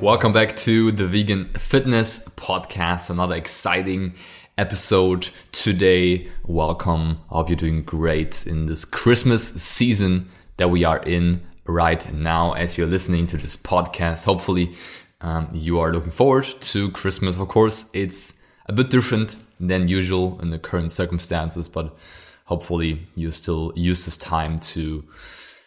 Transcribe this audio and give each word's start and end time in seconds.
Welcome 0.00 0.34
back 0.34 0.56
to 0.58 0.92
the 0.92 1.06
Vegan 1.06 1.46
Fitness 1.54 2.18
Podcast. 2.36 3.08
Another 3.08 3.34
exciting 3.34 4.14
episode 4.58 5.30
today. 5.52 6.28
Welcome. 6.44 7.18
I 7.30 7.36
hope 7.36 7.48
you're 7.48 7.56
doing 7.56 7.82
great 7.82 8.46
in 8.46 8.66
this 8.66 8.84
Christmas 8.84 9.54
season 9.54 10.28
that 10.58 10.68
we 10.68 10.84
are 10.84 11.02
in 11.02 11.40
right 11.64 12.12
now 12.12 12.52
as 12.52 12.76
you're 12.76 12.86
listening 12.86 13.26
to 13.28 13.38
this 13.38 13.56
podcast. 13.56 14.26
Hopefully, 14.26 14.74
um, 15.22 15.48
you 15.54 15.80
are 15.80 15.94
looking 15.94 16.12
forward 16.12 16.44
to 16.44 16.90
Christmas. 16.90 17.38
Of 17.38 17.48
course, 17.48 17.88
it's 17.94 18.34
a 18.66 18.74
bit 18.74 18.90
different 18.90 19.36
than 19.58 19.88
usual 19.88 20.38
in 20.42 20.50
the 20.50 20.58
current 20.58 20.92
circumstances, 20.92 21.70
but 21.70 21.96
hopefully, 22.44 23.06
you 23.14 23.30
still 23.30 23.72
use 23.74 24.04
this 24.04 24.18
time 24.18 24.58
to 24.58 25.02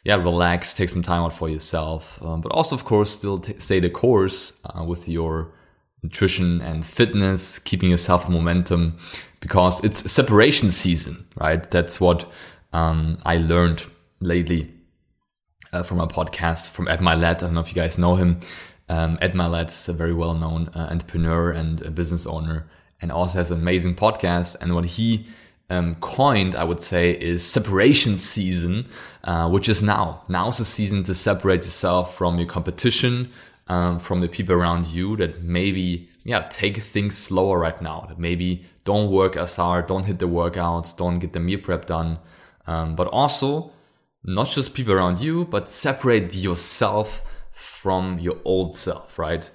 yeah, 0.04 0.16
relax, 0.16 0.74
take 0.74 0.90
some 0.90 1.02
time 1.02 1.24
out 1.24 1.34
for 1.34 1.50
yourself, 1.50 2.22
um, 2.24 2.42
but 2.42 2.52
also, 2.52 2.76
of 2.76 2.86
course, 2.86 3.12
still 3.12 3.38
t- 3.38 3.58
stay 3.58 3.80
the 3.80 3.90
course 3.90 4.62
uh, 4.66 4.84
with 4.84 5.10
your 5.10 5.52
nutrition 6.04 6.62
and 6.62 6.86
fitness, 6.86 7.60
keeping 7.60 7.90
yourself 7.90 8.30
momentum 8.30 8.98
because 9.42 9.84
it's 9.84 10.10
separation 10.12 10.72
season, 10.72 11.28
right? 11.36 11.70
That's 11.72 12.00
what 12.00 12.32
um, 12.74 13.18
I 13.26 13.38
learned 13.38 13.86
lately 14.20 14.72
uh, 15.74 15.84
from 15.84 16.00
a 16.00 16.08
podcast 16.08 16.70
from 16.70 16.88
Ed 16.88 17.00
Mylett. 17.00 17.38
I 17.38 17.40
don't 17.42 17.54
know 17.54 17.60
if 17.60 17.70
you 17.70 17.76
guys 17.76 17.98
know 17.98 18.16
him. 18.16 18.40
Um, 18.88 19.18
Ed 19.22 19.34
Mylett 19.34 19.68
is 19.68 19.90
a 19.90 19.94
very 19.94 20.14
well 20.14 20.34
known 20.34 20.70
uh, 20.70 20.88
entrepreneur 20.92 21.52
and 21.52 21.82
a 21.84 21.92
business 21.92 22.26
owner 22.26 22.70
and 23.02 23.12
also 23.12 23.38
has 23.38 23.52
an 23.52 23.60
amazing 23.60 23.96
podcast. 23.96 24.60
And 24.62 24.74
what 24.74 24.86
he 24.86 25.28
um, 25.70 25.96
coined, 25.96 26.56
I 26.56 26.64
would 26.64 26.82
say, 26.82 27.12
is 27.12 27.46
separation 27.46 28.18
season, 28.18 28.88
uh, 29.24 29.50
which 29.50 29.70
is 29.70 29.82
now. 29.82 30.24
Now 30.28 30.48
is 30.48 30.58
the 30.58 30.66
season 30.66 31.04
to 31.04 31.14
separate 31.14 31.64
yourself 31.64 32.16
from 32.16 32.40
your 32.40 32.48
competition, 32.48 33.30
um, 33.68 34.00
from 34.00 34.22
the 34.22 34.28
people 34.28 34.56
around 34.56 34.88
you 34.88 35.16
that 35.18 35.44
maybe, 35.44 36.10
yeah, 36.24 36.48
take 36.50 36.78
things 36.78 37.18
slower 37.18 37.60
right 37.60 37.80
now, 37.82 38.06
that 38.10 38.20
maybe 38.20 38.66
don't 38.84 39.12
work 39.12 39.38
as 39.38 39.56
hard, 39.56 39.88
don't 39.88 40.06
hit 40.06 40.20
the 40.20 40.28
workouts, 40.28 40.98
don't 40.98 41.20
get 41.20 41.34
the 41.34 41.40
meal 41.40 41.60
prep 41.60 41.86
done. 41.86 42.18
Um, 42.66 42.96
but 42.96 43.08
also, 43.08 43.72
not 44.24 44.50
just 44.50 44.74
people 44.74 44.94
around 44.94 45.20
you, 45.20 45.46
but 45.46 45.70
separate 45.70 46.34
yourself 46.34 47.22
from 47.52 48.20
your 48.20 48.38
old 48.44 48.76
self, 48.76 49.20
right? 49.20 49.50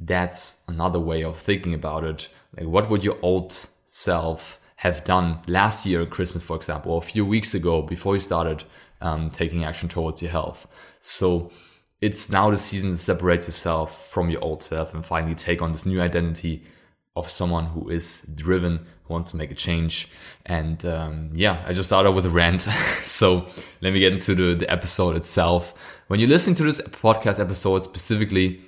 That's 0.00 0.64
another 0.68 0.98
way 0.98 1.22
of 1.22 1.38
thinking 1.38 1.74
about 1.74 2.04
it. 2.04 2.28
Like, 2.56 2.66
what 2.66 2.90
would 2.90 3.04
your 3.04 3.18
old 3.22 3.66
self 3.84 4.58
have 4.82 5.04
done 5.04 5.38
last 5.46 5.86
year 5.86 6.04
Christmas, 6.04 6.42
for 6.42 6.56
example, 6.56 6.90
or 6.90 6.98
a 6.98 7.02
few 7.02 7.24
weeks 7.24 7.54
ago 7.54 7.82
before 7.82 8.14
you 8.14 8.20
started 8.20 8.64
um, 9.00 9.30
taking 9.30 9.62
action 9.62 9.88
towards 9.88 10.20
your 10.20 10.32
health. 10.32 10.66
So 10.98 11.52
it's 12.00 12.28
now 12.28 12.50
the 12.50 12.56
season 12.56 12.90
to 12.90 12.96
separate 12.96 13.42
yourself 13.42 14.10
from 14.10 14.28
your 14.28 14.42
old 14.42 14.60
self 14.60 14.92
and 14.92 15.06
finally 15.06 15.36
take 15.36 15.62
on 15.62 15.70
this 15.70 15.86
new 15.86 16.00
identity 16.00 16.64
of 17.14 17.30
someone 17.30 17.66
who 17.66 17.90
is 17.90 18.22
driven, 18.34 18.78
who 19.04 19.14
wants 19.14 19.30
to 19.30 19.36
make 19.36 19.52
a 19.52 19.54
change. 19.54 20.08
And 20.46 20.84
um, 20.84 21.30
yeah, 21.32 21.62
I 21.64 21.74
just 21.74 21.88
started 21.88 22.10
with 22.10 22.26
a 22.26 22.30
rant. 22.30 22.62
so 23.04 23.46
let 23.82 23.92
me 23.92 24.00
get 24.00 24.12
into 24.12 24.34
the, 24.34 24.54
the 24.54 24.68
episode 24.68 25.14
itself. 25.14 25.74
When 26.08 26.18
you 26.18 26.26
listen 26.26 26.56
to 26.56 26.64
this 26.64 26.80
podcast 26.80 27.38
episode 27.38 27.84
specifically, 27.84 28.60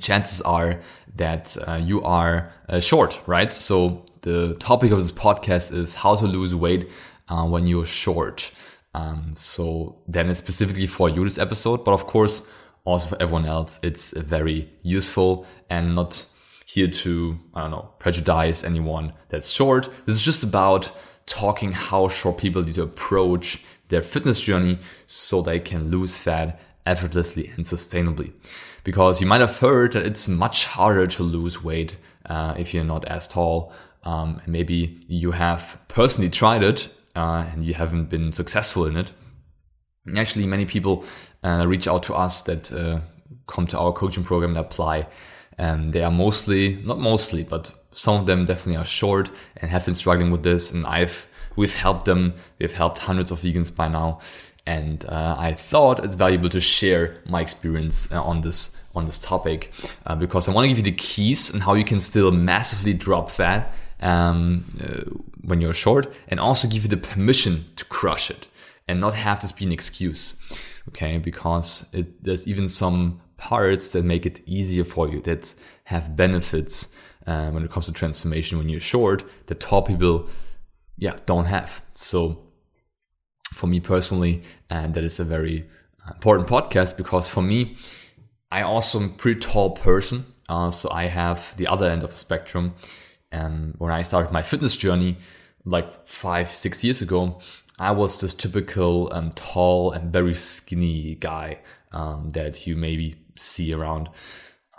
chances 0.00 0.40
are 0.40 0.80
that 1.16 1.54
uh, 1.66 1.74
you 1.74 2.02
are 2.02 2.50
uh, 2.70 2.80
short, 2.80 3.20
right? 3.26 3.52
So 3.52 4.06
the 4.22 4.54
topic 4.54 4.92
of 4.92 5.00
this 5.00 5.12
podcast 5.12 5.72
is 5.72 5.94
how 5.94 6.16
to 6.16 6.26
lose 6.26 6.54
weight 6.54 6.88
uh, 7.28 7.44
when 7.44 7.66
you're 7.66 7.84
short. 7.84 8.50
Um, 8.94 9.32
so 9.34 9.96
then 10.08 10.30
it's 10.30 10.38
specifically 10.38 10.86
for 10.86 11.08
you 11.08 11.22
this 11.24 11.38
episode, 11.38 11.84
but 11.84 11.92
of 11.92 12.06
course 12.06 12.46
also 12.84 13.08
for 13.10 13.22
everyone 13.22 13.44
else, 13.44 13.78
it's 13.82 14.16
very 14.16 14.70
useful 14.82 15.46
and 15.68 15.94
not 15.94 16.24
here 16.64 16.88
to 16.88 17.38
I 17.54 17.62
don't 17.62 17.70
know 17.70 17.90
prejudice 17.98 18.64
anyone 18.64 19.12
that's 19.28 19.50
short. 19.50 19.88
This 20.06 20.18
is 20.18 20.24
just 20.24 20.42
about 20.42 20.90
talking 21.26 21.72
how 21.72 22.08
short 22.08 22.38
people 22.38 22.62
need 22.62 22.74
to 22.74 22.82
approach 22.82 23.62
their 23.88 24.02
fitness 24.02 24.40
journey 24.40 24.78
so 25.06 25.42
they 25.42 25.60
can 25.60 25.90
lose 25.90 26.16
fat 26.16 26.60
effortlessly 26.86 27.48
and 27.56 27.64
sustainably. 27.64 28.32
Because 28.84 29.20
you 29.20 29.26
might 29.26 29.40
have 29.42 29.58
heard 29.58 29.92
that 29.92 30.06
it's 30.06 30.28
much 30.28 30.64
harder 30.64 31.06
to 31.06 31.22
lose 31.22 31.62
weight 31.62 31.96
uh, 32.26 32.54
if 32.56 32.72
you're 32.72 32.84
not 32.84 33.04
as 33.06 33.28
tall 33.28 33.72
um, 34.04 34.40
and 34.44 34.52
maybe 34.52 35.00
you 35.08 35.32
have 35.32 35.80
personally 35.88 36.30
tried 36.30 36.62
it 36.62 36.92
uh, 37.16 37.44
and 37.52 37.64
you 37.64 37.74
haven't 37.74 38.06
been 38.06 38.32
successful 38.32 38.86
in 38.86 38.96
it. 38.96 39.12
And 40.06 40.18
actually, 40.18 40.46
many 40.46 40.64
people 40.64 41.04
uh, 41.42 41.64
reach 41.66 41.86
out 41.86 42.02
to 42.04 42.14
us 42.14 42.42
that 42.42 42.72
uh, 42.72 43.00
come 43.46 43.66
to 43.68 43.78
our 43.78 43.92
coaching 43.92 44.24
program 44.24 44.50
and 44.50 44.58
apply. 44.58 45.06
Um, 45.58 45.90
they 45.90 46.02
are 46.02 46.10
mostly, 46.10 46.76
not 46.84 46.98
mostly, 46.98 47.42
but 47.42 47.72
some 47.92 48.14
of 48.20 48.26
them 48.26 48.44
definitely 48.44 48.76
are 48.76 48.84
short 48.84 49.30
and 49.56 49.70
have 49.70 49.84
been 49.84 49.94
struggling 49.94 50.30
with 50.30 50.42
this. 50.42 50.70
And 50.70 50.86
I've 50.86 51.28
we've 51.56 51.74
helped 51.74 52.04
them. 52.04 52.34
We've 52.58 52.72
helped 52.72 52.98
hundreds 52.98 53.30
of 53.30 53.40
vegans 53.40 53.74
by 53.74 53.88
now, 53.88 54.20
and 54.64 55.04
uh, 55.06 55.34
I 55.38 55.54
thought 55.54 56.04
it's 56.04 56.14
valuable 56.14 56.48
to 56.50 56.60
share 56.60 57.16
my 57.26 57.40
experience 57.40 58.10
uh, 58.12 58.22
on 58.22 58.40
this 58.42 58.76
on 58.94 59.06
this 59.06 59.18
topic 59.18 59.72
uh, 60.06 60.14
because 60.14 60.48
I 60.48 60.52
want 60.52 60.64
to 60.64 60.68
give 60.68 60.78
you 60.78 60.84
the 60.84 60.92
keys 60.92 61.50
and 61.50 61.62
how 61.62 61.74
you 61.74 61.84
can 61.84 62.00
still 62.00 62.30
massively 62.30 62.94
drop 62.94 63.30
fat 63.30 63.72
um, 64.00 64.64
uh, 64.82 65.10
when 65.42 65.60
you're 65.60 65.72
short 65.72 66.12
and 66.28 66.40
also 66.40 66.68
give 66.68 66.82
you 66.82 66.88
the 66.88 66.96
permission 66.96 67.64
to 67.76 67.84
crush 67.86 68.30
it 68.30 68.48
and 68.86 69.00
not 69.00 69.14
have 69.14 69.40
this 69.40 69.52
be 69.52 69.64
an 69.64 69.72
excuse. 69.72 70.36
Okay, 70.88 71.18
because 71.18 71.86
it, 71.92 72.24
there's 72.24 72.48
even 72.48 72.66
some 72.68 73.20
parts 73.36 73.90
that 73.90 74.04
make 74.04 74.26
it 74.26 74.40
easier 74.46 74.84
for 74.84 75.08
you 75.08 75.20
that 75.22 75.54
have 75.84 76.16
benefits 76.16 76.94
uh, 77.26 77.50
when 77.50 77.62
it 77.62 77.70
comes 77.70 77.86
to 77.86 77.92
transformation 77.92 78.58
when 78.58 78.68
you're 78.68 78.80
short 78.80 79.22
that 79.46 79.60
tall 79.60 79.82
people 79.82 80.28
yeah 80.96 81.16
don't 81.26 81.44
have. 81.44 81.82
So 81.94 82.42
for 83.52 83.66
me 83.66 83.80
personally 83.80 84.42
and 84.70 84.94
that 84.94 85.04
is 85.04 85.20
a 85.20 85.24
very 85.24 85.66
important 86.08 86.48
podcast 86.48 86.96
because 86.96 87.28
for 87.28 87.42
me 87.42 87.76
i 88.50 88.62
also 88.62 88.98
am 88.98 89.06
a 89.06 89.08
pretty 89.08 89.40
tall 89.40 89.70
person. 89.70 90.24
Uh, 90.48 90.70
so 90.70 90.90
i 90.90 91.04
have 91.04 91.54
the 91.56 91.66
other 91.66 91.90
end 91.90 92.02
of 92.02 92.10
the 92.10 92.16
spectrum 92.16 92.74
and 93.30 93.74
when 93.78 93.92
I 93.92 94.02
started 94.02 94.32
my 94.32 94.42
fitness 94.42 94.76
journey, 94.76 95.16
like 95.64 96.06
five, 96.06 96.50
six 96.50 96.82
years 96.82 97.02
ago, 97.02 97.40
I 97.78 97.92
was 97.92 98.20
this 98.20 98.34
typical 98.34 99.12
um, 99.12 99.30
tall 99.32 99.92
and 99.92 100.12
very 100.12 100.34
skinny 100.34 101.14
guy 101.14 101.58
um, 101.92 102.32
that 102.32 102.66
you 102.66 102.76
maybe 102.76 103.16
see 103.36 103.72
around. 103.72 104.08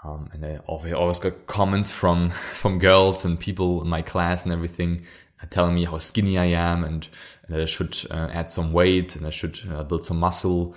Um, 0.04 0.30
and 0.34 0.46
I 0.46 0.58
always 0.68 1.20
got 1.20 1.48
comments 1.48 1.92
from 1.92 2.30
from 2.54 2.80
girls 2.80 3.26
and 3.26 3.40
people 3.40 3.82
in 3.82 3.88
my 3.88 4.02
class 4.02 4.44
and 4.44 4.54
everything 4.54 5.06
uh, 5.42 5.46
telling 5.50 5.76
me 5.76 5.86
how 5.86 5.98
skinny 5.98 6.38
I 6.38 6.46
am 6.46 6.84
and, 6.84 7.08
and 7.44 7.56
that 7.56 7.62
I 7.62 7.66
should 7.66 7.98
uh, 8.10 8.30
add 8.31 8.52
some 8.52 8.74
weight 8.74 9.16
and 9.16 9.26
I 9.28 9.30
should 9.30 9.60
uh, 9.72 9.84
build 9.84 10.06
some 10.06 10.20
muscle. 10.20 10.76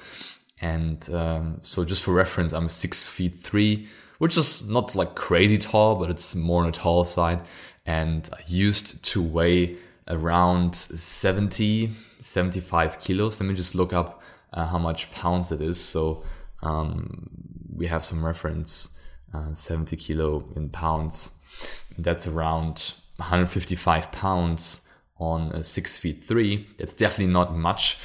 And 0.60 1.08
um, 1.12 1.58
so, 1.62 1.84
just 1.84 2.04
for 2.04 2.14
reference, 2.14 2.52
I'm 2.52 2.68
six 2.68 3.04
feet 3.06 3.36
three 3.36 3.88
which 4.22 4.36
is 4.36 4.64
not 4.68 4.94
like 4.94 5.16
crazy 5.16 5.58
tall, 5.58 5.96
but 5.96 6.08
it's 6.08 6.32
more 6.36 6.60
on 6.60 6.70
the 6.70 6.78
tall 6.78 7.02
side. 7.02 7.40
And 7.86 8.30
I 8.32 8.38
used 8.46 9.02
to 9.06 9.20
weigh 9.20 9.78
around 10.06 10.76
70, 10.76 11.90
75 12.18 13.00
kilos. 13.00 13.40
Let 13.40 13.48
me 13.48 13.54
just 13.56 13.74
look 13.74 13.92
up 13.92 14.22
uh, 14.52 14.64
how 14.64 14.78
much 14.78 15.10
pounds 15.10 15.50
it 15.50 15.60
is. 15.60 15.80
So 15.80 16.22
um, 16.62 17.30
we 17.74 17.88
have 17.88 18.04
some 18.04 18.24
reference 18.24 18.96
uh, 19.34 19.54
70 19.54 19.96
kilo 19.96 20.44
in 20.54 20.68
pounds. 20.68 21.32
That's 21.98 22.28
around 22.28 22.94
155 23.16 24.12
pounds 24.12 24.82
on 25.18 25.64
six 25.64 25.98
feet 25.98 26.22
three. 26.22 26.68
That's 26.78 26.94
definitely 26.94 27.32
not 27.32 27.56
much, 27.56 27.98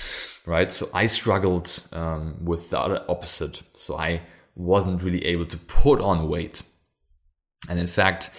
right? 0.47 0.71
So 0.71 0.87
I 0.95 1.05
struggled 1.05 1.83
um, 1.91 2.43
with 2.43 2.71
the 2.71 3.07
opposite. 3.07 3.61
So 3.75 3.99
I 3.99 4.21
wasn't 4.57 5.03
really 5.03 5.23
able 5.25 5.45
to 5.45 5.57
put 5.57 6.01
on 6.01 6.27
weight. 6.27 6.63
And 7.69 7.79
in 7.79 7.87
fact, 7.87 8.31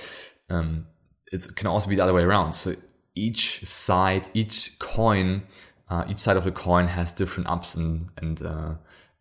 um, 0.50 0.86
it 1.32 1.46
can 1.56 1.66
also 1.66 1.88
be 1.88 1.96
the 1.96 2.02
other 2.02 2.14
way 2.14 2.22
around. 2.22 2.52
So 2.52 2.74
each 3.14 3.64
side, 3.64 4.28
each 4.34 4.78
coin, 4.78 5.42
uh, 5.88 6.04
each 6.08 6.18
side 6.18 6.36
of 6.36 6.44
the 6.44 6.52
coin 6.52 6.88
has 6.88 7.12
different 7.12 7.48
ups 7.48 7.74
and 7.74 8.08
and 8.16 8.42
uh, 8.42 8.74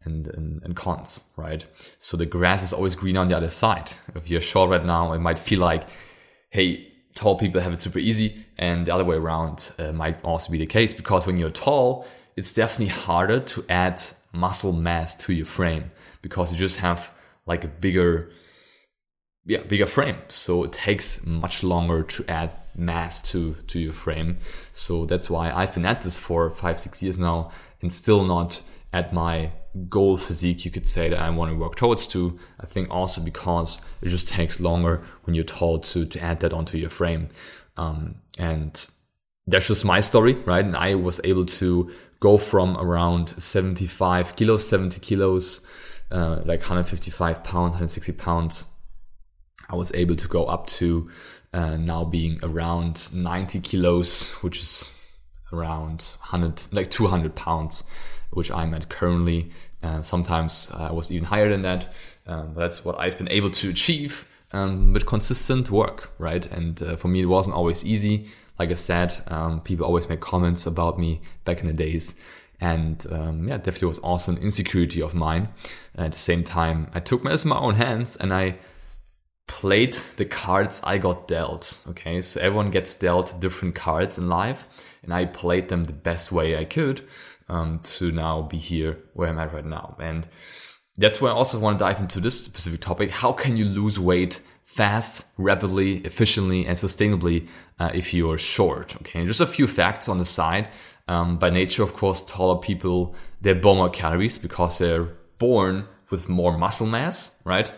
and, 0.04 0.28
and, 0.28 0.64
and 0.64 0.76
cons, 0.76 1.26
right? 1.36 1.66
So 2.00 2.16
the 2.16 2.26
grass 2.26 2.64
is 2.64 2.72
always 2.72 2.96
green 2.96 3.18
on 3.18 3.28
the 3.28 3.36
other 3.36 3.50
side. 3.50 3.92
If 4.16 4.30
you're 4.30 4.40
short 4.40 4.70
right 4.70 4.86
now, 4.86 5.12
it 5.12 5.20
might 5.20 5.38
feel 5.38 5.60
like, 5.60 5.84
hey, 6.50 6.94
tall 7.14 7.36
people 7.36 7.60
have 7.60 7.74
it 7.74 7.82
super 7.82 8.00
easy, 8.00 8.46
and 8.58 8.86
the 8.86 8.94
other 8.94 9.04
way 9.04 9.18
around 9.18 9.74
uh, 9.78 9.92
might 9.92 10.24
also 10.24 10.50
be 10.50 10.58
the 10.58 10.66
case 10.66 10.94
because 10.94 11.28
when 11.28 11.38
you're 11.38 11.50
tall, 11.50 12.08
it's 12.38 12.54
definitely 12.54 12.94
harder 12.94 13.40
to 13.42 13.66
add 13.68 14.02
muscle 14.32 14.72
mass 14.72 15.14
to 15.16 15.34
your 15.34 15.46
frame 15.46 15.92
because 16.28 16.52
you 16.52 16.58
just 16.58 16.80
have 16.80 17.12
like 17.46 17.64
a 17.64 17.68
bigger 17.68 18.30
yeah 19.46 19.64
bigger 19.64 19.86
frame. 19.86 20.18
So 20.28 20.64
it 20.66 20.74
takes 20.74 21.26
much 21.26 21.64
longer 21.64 22.04
to 22.04 22.26
add 22.28 22.52
mass 22.76 23.22
to 23.32 23.56
to 23.68 23.80
your 23.80 23.94
frame. 23.94 24.38
So 24.72 25.06
that's 25.06 25.30
why 25.30 25.52
i've 25.52 25.74
been 25.74 25.86
at 25.86 26.02
this 26.02 26.18
for 26.18 26.50
five 26.50 26.80
six 26.80 27.02
years 27.02 27.18
now 27.18 27.52
and 27.82 27.92
still 27.92 28.24
not 28.24 28.62
at 28.94 29.14
my 29.14 29.52
goal 29.90 30.18
physique 30.18 30.66
you 30.66 30.72
could 30.72 30.88
say 30.88 31.08
that 31.10 31.20
i 31.20 31.30
want 31.30 31.52
to 31.52 31.56
work 31.56 31.76
towards 31.76 32.08
to 32.08 32.40
i 32.60 32.66
think 32.66 32.90
also 32.90 33.22
because 33.22 33.80
it 34.02 34.10
just 34.10 34.28
takes 34.28 34.60
longer 34.60 35.04
when 35.24 35.36
you're 35.36 35.44
tall 35.44 35.78
to 35.78 36.06
to 36.06 36.20
add 36.20 36.40
that 36.40 36.54
onto 36.54 36.78
your 36.78 36.90
frame. 36.90 37.30
Um, 37.78 38.16
and 38.40 38.74
that's 39.46 39.68
just 39.68 39.86
my 39.86 40.00
story 40.02 40.34
right? 40.52 40.66
And 40.66 40.76
i 40.76 40.96
was 40.96 41.20
able 41.24 41.46
to 41.46 41.92
go 42.20 42.38
from 42.38 42.76
around 42.78 43.30
75 43.40 44.36
kilos 44.36 44.68
70 44.68 45.00
kilos 45.00 45.62
uh, 46.12 46.42
like 46.46 46.62
155 46.62 47.44
pounds 47.44 47.72
160 47.72 48.14
pounds 48.14 48.66
I 49.70 49.76
was 49.76 49.94
able 49.94 50.16
to 50.16 50.28
go 50.28 50.46
up 50.46 50.68
to 50.68 51.10
uh, 51.54 51.78
now 51.78 52.06
being 52.06 52.40
around 52.44 53.14
90 53.14 53.60
kilos, 53.62 54.32
which 54.42 54.62
is 54.62 54.92
around 55.52 56.14
100, 56.20 56.64
like 56.72 56.90
200 56.90 57.36
pounds, 57.36 57.84
which 58.32 58.52
I'm 58.52 58.74
at 58.74 58.90
currently. 58.90 59.52
Uh, 59.84 60.02
sometimes 60.02 60.72
I 60.74 60.92
was 60.92 61.12
even 61.12 61.26
higher 61.26 61.50
than 61.50 61.62
that. 61.64 61.94
Um, 62.26 62.54
but 62.54 62.62
that's 62.62 62.84
what 62.84 63.00
I've 63.00 63.18
been 63.18 63.30
able 63.30 63.50
to 63.52 63.70
achieve 63.70 64.30
um, 64.52 64.94
with 64.94 65.06
consistent 65.06 65.70
work, 65.70 66.12
right? 66.18 66.46
And 66.46 66.82
uh, 66.82 66.96
for 66.96 67.08
me, 67.08 67.22
it 67.22 67.26
wasn't 67.26 67.56
always 67.56 67.86
easy. 67.86 68.28
Like 68.60 68.70
I 68.70 68.74
said, 68.74 69.22
um, 69.28 69.62
people 69.62 69.86
always 69.86 70.10
make 70.10 70.20
comments 70.20 70.66
about 70.66 70.98
me 70.98 71.22
back 71.46 71.62
in 71.62 71.68
the 71.68 71.74
days. 71.74 72.16
And 72.60 73.06
um, 73.12 73.48
yeah, 73.48 73.58
definitely 73.58 73.90
was 73.90 74.00
also 74.00 74.32
an 74.32 74.40
insecurity 74.40 75.02
of 75.02 75.14
mine. 75.14 75.50
At 75.96 76.12
the 76.12 76.18
same 76.18 76.44
time, 76.44 76.90
I 76.94 77.00
took 77.00 77.24
matters 77.24 77.44
in 77.44 77.50
my 77.50 77.58
own 77.60 77.76
hands 77.76 78.16
and 78.16 78.34
I 78.34 78.58
played 79.48 79.94
the 80.18 80.26
cards 80.26 80.82
I 80.84 80.98
got 80.98 81.28
dealt. 81.28 81.84
Okay, 81.90 82.22
so 82.22 82.40
everyone 82.42 82.70
gets 82.70 82.94
dealt 82.94 83.40
different 83.40 83.76
cards 83.76 84.18
in 84.18 84.28
life, 84.28 84.68
and 85.04 85.14
I 85.14 85.26
played 85.26 85.70
them 85.70 85.86
the 85.86 85.94
best 85.94 86.32
way 86.32 86.58
I 86.58 86.66
could 86.66 87.02
um, 87.50 87.80
to 87.84 88.12
now 88.12 88.44
be 88.44 88.58
here 88.58 88.98
where 89.14 89.30
I'm 89.30 89.40
at 89.40 89.54
right 89.54 89.66
now. 89.66 89.96
And 90.00 90.28
that's 90.98 91.22
why 91.22 91.30
I 91.30 91.34
also 91.34 91.60
want 91.60 91.80
to 91.80 91.86
dive 91.86 92.00
into 92.00 92.20
this 92.20 92.44
specific 92.44 92.82
topic. 92.82 93.12
How 93.12 93.32
can 93.32 93.56
you 93.56 93.66
lose 93.66 94.00
weight 94.00 94.42
fast, 94.66 95.26
rapidly, 95.38 96.00
efficiently, 96.06 96.66
and 96.66 96.78
sustainably 96.78 97.48
uh, 97.80 97.92
if 97.94 98.14
you're 98.14 98.38
short? 98.38 98.96
Okay, 98.98 99.20
and 99.20 99.28
just 99.28 99.42
a 99.42 99.48
few 99.48 99.68
facts 99.68 100.10
on 100.10 100.18
the 100.18 100.26
side. 100.26 100.68
Um, 101.08 101.38
by 101.38 101.50
nature, 101.50 101.84
of 101.84 101.94
course, 101.94 102.22
taller 102.22 102.60
people 102.60 103.16
they 103.42 103.54
burn 103.54 103.78
more 103.78 103.90
calories 103.90 104.38
because 104.38 104.78
they're 104.78 105.08
born 105.38 105.88
with 106.10 106.28
more 106.28 106.58
muscle 106.58 106.88
mass, 106.88 107.40
right? 107.46 107.72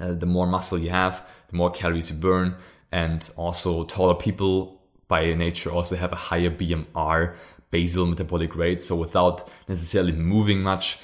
Uh, 0.00 0.12
the 0.12 0.26
more 0.26 0.46
muscle 0.46 0.78
you 0.78 0.90
have, 0.90 1.26
the 1.48 1.56
more 1.56 1.70
calories 1.70 2.10
you 2.10 2.16
burn. 2.16 2.54
And 2.92 3.28
also, 3.36 3.84
taller 3.84 4.14
people 4.14 4.80
by 5.08 5.34
nature 5.34 5.70
also 5.70 5.96
have 5.96 6.12
a 6.12 6.16
higher 6.16 6.50
BMR, 6.50 7.36
basal 7.70 8.06
metabolic 8.06 8.56
rate. 8.56 8.80
So, 8.80 8.96
without 8.96 9.48
necessarily 9.68 10.12
moving 10.12 10.60
much, 10.62 10.98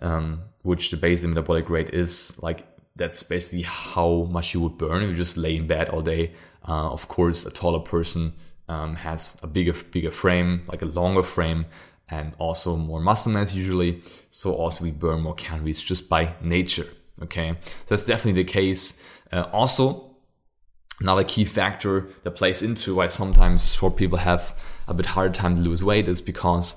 um, 0.00 0.42
which 0.62 0.90
the 0.90 0.96
basal 0.96 1.28
metabolic 1.28 1.70
rate 1.70 1.90
is 1.94 2.40
like 2.42 2.66
that's 2.96 3.22
basically 3.22 3.62
how 3.62 4.28
much 4.30 4.52
you 4.52 4.60
would 4.60 4.76
burn 4.76 5.02
if 5.02 5.10
you 5.10 5.16
just 5.16 5.36
lay 5.36 5.56
in 5.56 5.66
bed 5.66 5.88
all 5.88 6.02
day. 6.02 6.32
Uh, 6.68 6.90
of 6.90 7.08
course, 7.08 7.44
a 7.46 7.50
taller 7.50 7.80
person 7.80 8.32
um, 8.68 8.96
has 8.96 9.38
a 9.42 9.46
bigger 9.46 9.72
bigger 9.90 10.10
frame, 10.10 10.62
like 10.68 10.82
a 10.82 10.86
longer 10.86 11.22
frame, 11.22 11.66
and 12.08 12.34
also 12.38 12.76
more 12.76 13.00
muscle 13.00 13.32
mass 13.32 13.54
usually. 13.54 14.02
So 14.30 14.54
also 14.54 14.84
we 14.84 14.90
burn 14.90 15.20
more 15.20 15.34
calories 15.34 15.80
just 15.80 16.08
by 16.08 16.34
nature. 16.40 16.86
Okay, 17.22 17.56
so 17.62 17.86
that's 17.88 18.06
definitely 18.06 18.42
the 18.42 18.50
case. 18.50 19.02
Uh, 19.32 19.46
also, 19.52 20.16
another 21.00 21.24
key 21.24 21.44
factor 21.44 22.08
that 22.22 22.32
plays 22.32 22.62
into 22.62 22.94
why 22.94 23.06
sometimes 23.06 23.74
short 23.74 23.96
people 23.96 24.18
have 24.18 24.56
a 24.88 24.94
bit 24.94 25.06
harder 25.06 25.32
time 25.32 25.56
to 25.56 25.62
lose 25.62 25.84
weight 25.84 26.08
is 26.08 26.20
because 26.20 26.76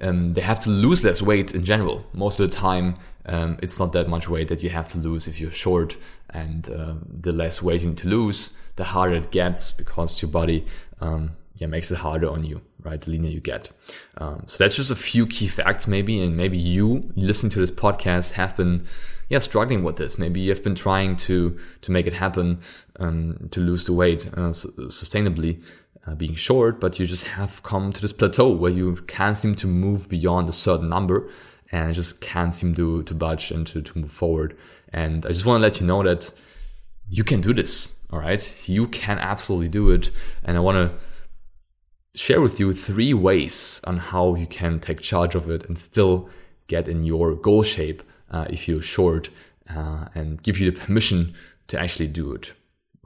um, 0.00 0.32
they 0.34 0.40
have 0.40 0.60
to 0.60 0.70
lose 0.70 1.04
less 1.04 1.22
weight 1.22 1.54
in 1.54 1.64
general. 1.64 2.04
Most 2.12 2.38
of 2.40 2.50
the 2.50 2.56
time, 2.56 2.96
um, 3.26 3.58
it's 3.62 3.78
not 3.78 3.92
that 3.92 4.08
much 4.08 4.28
weight 4.28 4.48
that 4.48 4.62
you 4.62 4.70
have 4.70 4.88
to 4.88 4.98
lose 4.98 5.26
if 5.26 5.40
you're 5.40 5.50
short, 5.50 5.96
and 6.30 6.68
uh, 6.70 6.94
the 7.08 7.32
less 7.32 7.62
weight 7.62 7.80
you 7.80 7.88
need 7.88 7.98
to 7.98 8.08
lose, 8.08 8.50
the 8.76 8.84
harder 8.84 9.16
it 9.16 9.30
gets 9.30 9.72
because 9.72 10.22
your 10.22 10.30
body 10.30 10.64
um, 11.00 11.32
yeah 11.56 11.66
makes 11.66 11.90
it 11.90 11.98
harder 11.98 12.30
on 12.30 12.44
you 12.44 12.60
right? 12.86 13.00
The 13.00 13.10
leaner 13.10 13.28
you 13.28 13.40
get. 13.40 13.70
Um, 14.16 14.44
so 14.46 14.62
that's 14.62 14.76
just 14.76 14.90
a 14.90 14.96
few 14.96 15.26
key 15.26 15.48
facts 15.48 15.86
maybe 15.86 16.20
and 16.20 16.36
maybe 16.36 16.56
you 16.56 17.10
listening 17.16 17.50
to 17.50 17.58
this 17.58 17.70
podcast 17.70 18.32
have 18.32 18.56
been 18.56 18.86
yeah 19.28 19.40
struggling 19.40 19.82
with 19.82 19.96
this. 19.96 20.16
Maybe 20.16 20.40
you've 20.40 20.62
been 20.62 20.76
trying 20.76 21.16
to 21.16 21.58
to 21.82 21.90
make 21.90 22.06
it 22.06 22.12
happen 22.14 22.60
um, 23.00 23.48
to 23.50 23.60
lose 23.60 23.84
the 23.84 23.92
weight 23.92 24.28
uh, 24.28 24.52
sustainably 24.88 25.62
uh, 26.06 26.14
being 26.14 26.34
short 26.34 26.80
but 26.80 27.00
you 27.00 27.06
just 27.06 27.24
have 27.24 27.62
come 27.64 27.92
to 27.92 28.00
this 28.00 28.12
plateau 28.12 28.48
where 28.48 28.70
you 28.70 28.94
can't 29.08 29.36
seem 29.36 29.56
to 29.56 29.66
move 29.66 30.08
beyond 30.08 30.48
a 30.48 30.52
certain 30.52 30.88
number 30.88 31.28
and 31.72 31.92
just 31.92 32.20
can't 32.20 32.54
seem 32.54 32.74
to 32.76 33.02
to 33.02 33.14
budge 33.14 33.50
and 33.50 33.66
to, 33.66 33.82
to 33.82 33.98
move 33.98 34.10
forward. 34.10 34.56
And 34.92 35.26
i 35.26 35.30
just 35.30 35.44
want 35.44 35.60
to 35.60 35.62
let 35.62 35.80
you 35.80 35.86
know 35.86 36.02
that 36.04 36.32
you 37.08 37.24
can 37.24 37.40
do 37.40 37.52
this 37.52 37.95
all 38.10 38.18
right 38.18 38.54
you 38.66 38.86
can 38.88 39.18
absolutely 39.18 39.68
do 39.68 39.90
it 39.90 40.10
and 40.44 40.56
i 40.56 40.60
want 40.60 40.76
to 40.76 42.18
share 42.18 42.40
with 42.40 42.58
you 42.58 42.72
three 42.72 43.12
ways 43.12 43.80
on 43.84 43.98
how 43.98 44.34
you 44.34 44.46
can 44.46 44.80
take 44.80 45.00
charge 45.00 45.34
of 45.34 45.50
it 45.50 45.64
and 45.68 45.78
still 45.78 46.28
get 46.66 46.88
in 46.88 47.04
your 47.04 47.34
goal 47.34 47.62
shape 47.62 48.02
uh, 48.30 48.46
if 48.48 48.66
you're 48.66 48.80
short 48.80 49.28
uh, 49.70 50.06
and 50.14 50.42
give 50.42 50.58
you 50.58 50.70
the 50.70 50.78
permission 50.78 51.34
to 51.68 51.78
actually 51.78 52.08
do 52.08 52.32
it. 52.32 52.54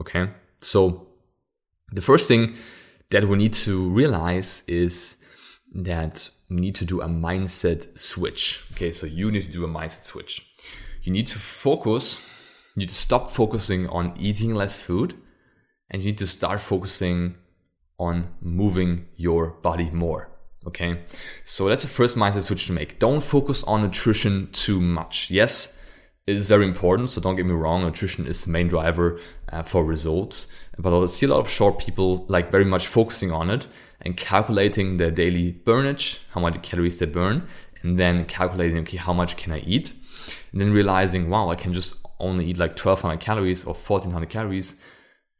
Okay. 0.00 0.30
So 0.60 1.08
the 1.92 2.00
first 2.00 2.28
thing 2.28 2.54
that 3.10 3.26
we 3.28 3.36
need 3.36 3.52
to 3.54 3.88
realize 3.90 4.62
is 4.66 5.16
that 5.74 6.30
we 6.48 6.56
need 6.56 6.74
to 6.76 6.84
do 6.84 7.00
a 7.00 7.08
mindset 7.08 7.98
switch. 7.98 8.64
Okay. 8.72 8.90
So 8.90 9.06
you 9.06 9.30
need 9.30 9.42
to 9.42 9.52
do 9.52 9.64
a 9.64 9.68
mindset 9.68 10.04
switch. 10.04 10.46
You 11.02 11.12
need 11.12 11.26
to 11.28 11.38
focus, 11.38 12.20
you 12.80 12.86
need 12.86 12.88
to 12.88 12.94
stop 12.94 13.30
focusing 13.30 13.86
on 13.88 14.14
eating 14.18 14.54
less 14.54 14.80
food 14.80 15.14
and 15.90 16.02
you 16.02 16.06
need 16.10 16.18
to 16.18 16.26
start 16.26 16.60
focusing 16.60 17.34
on 17.98 18.28
moving 18.40 19.06
your 19.16 19.48
body 19.62 19.90
more. 19.90 20.30
Okay, 20.66 21.02
so 21.44 21.68
that's 21.68 21.82
the 21.82 21.88
first 21.88 22.16
mindset 22.16 22.44
switch 22.44 22.66
to 22.68 22.72
make. 22.72 22.98
Don't 22.98 23.22
focus 23.22 23.62
on 23.64 23.82
nutrition 23.82 24.48
too 24.52 24.80
much. 24.80 25.30
Yes, 25.30 25.82
it 26.26 26.36
is 26.36 26.48
very 26.48 26.66
important, 26.66 27.10
so 27.10 27.20
don't 27.20 27.36
get 27.36 27.44
me 27.44 27.52
wrong, 27.52 27.82
nutrition 27.82 28.26
is 28.26 28.44
the 28.44 28.50
main 28.50 28.68
driver 28.68 29.18
uh, 29.52 29.62
for 29.62 29.84
results. 29.84 30.48
But 30.78 30.98
I 30.98 31.04
see 31.06 31.26
a 31.26 31.28
lot 31.28 31.40
of 31.40 31.50
short 31.50 31.78
people 31.78 32.24
like 32.28 32.50
very 32.50 32.64
much 32.64 32.86
focusing 32.86 33.30
on 33.30 33.50
it 33.50 33.66
and 34.00 34.16
calculating 34.16 34.96
their 34.96 35.10
daily 35.10 35.60
burnage, 35.66 36.22
how 36.30 36.40
much 36.40 36.62
calories 36.62 36.98
they 36.98 37.06
burn, 37.06 37.46
and 37.82 37.98
then 37.98 38.24
calculating, 38.24 38.78
okay, 38.78 38.96
how 38.96 39.12
much 39.12 39.36
can 39.36 39.52
I 39.52 39.58
eat? 39.60 39.92
And 40.52 40.60
then 40.60 40.72
realizing, 40.72 41.28
wow, 41.28 41.50
I 41.50 41.56
can 41.56 41.72
just 41.72 41.96
only 42.20 42.46
eat 42.46 42.58
like 42.58 42.78
1200 42.78 43.18
calories 43.20 43.64
or 43.64 43.74
1400 43.74 44.28
calories 44.28 44.80